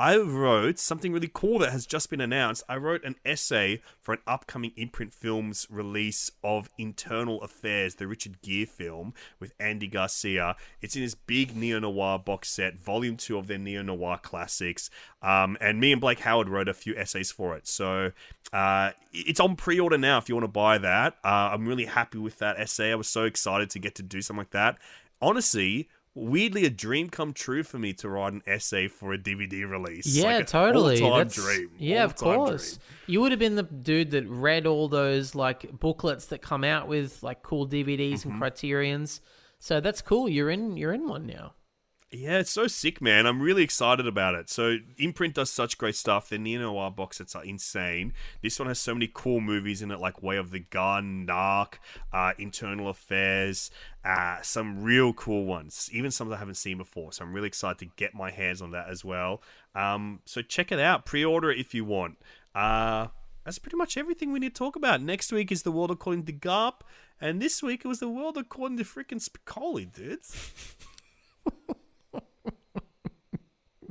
[0.00, 2.62] I wrote something really cool that has just been announced.
[2.68, 8.40] I wrote an essay for an upcoming imprint films release of Internal Affairs, the Richard
[8.40, 10.54] Gere film with Andy Garcia.
[10.80, 14.88] It's in this big neo noir box set, volume two of their neo noir classics.
[15.20, 17.66] Um, and me and Blake Howard wrote a few essays for it.
[17.66, 18.12] So
[18.52, 21.16] uh, it's on pre order now if you want to buy that.
[21.24, 22.92] Uh, I'm really happy with that essay.
[22.92, 24.78] I was so excited to get to do something like that.
[25.20, 29.68] Honestly, weirdly a dream come true for me to write an essay for a DVD
[29.68, 30.06] release.
[30.06, 31.00] Yeah, Like a totally.
[31.00, 31.70] That's, dream.
[31.78, 32.76] Yeah, of course.
[32.76, 32.80] dream.
[33.06, 36.88] You would have been the dude that read all those like booklets that come out
[36.88, 38.30] with like cool DVDs Mm-hmm.
[38.30, 39.20] and criterions.
[39.60, 40.28] So that's cool.
[40.28, 40.76] You're in.
[40.76, 41.54] You're in one now.
[42.10, 43.26] Yeah, it's so sick, man.
[43.26, 44.48] I'm really excited about it.
[44.48, 46.30] So, Imprint does such great stuff.
[46.30, 48.14] Their Neo Noir box sets are insane.
[48.40, 51.74] This one has so many cool movies in it, like Way of the Gun, Narc,
[52.10, 53.70] uh, Internal Affairs,
[54.06, 57.12] uh, some real cool ones, even some that I haven't seen before.
[57.12, 59.42] So, I'm really excited to get my hands on that as well.
[59.74, 61.04] Um, so, check it out.
[61.04, 62.16] Pre order it if you want.
[62.54, 63.08] Uh,
[63.44, 65.02] that's pretty much everything we need to talk about.
[65.02, 66.80] Next week is the world according to Garp,
[67.20, 70.86] and this week it was the world according to freaking Spicoli, dudes.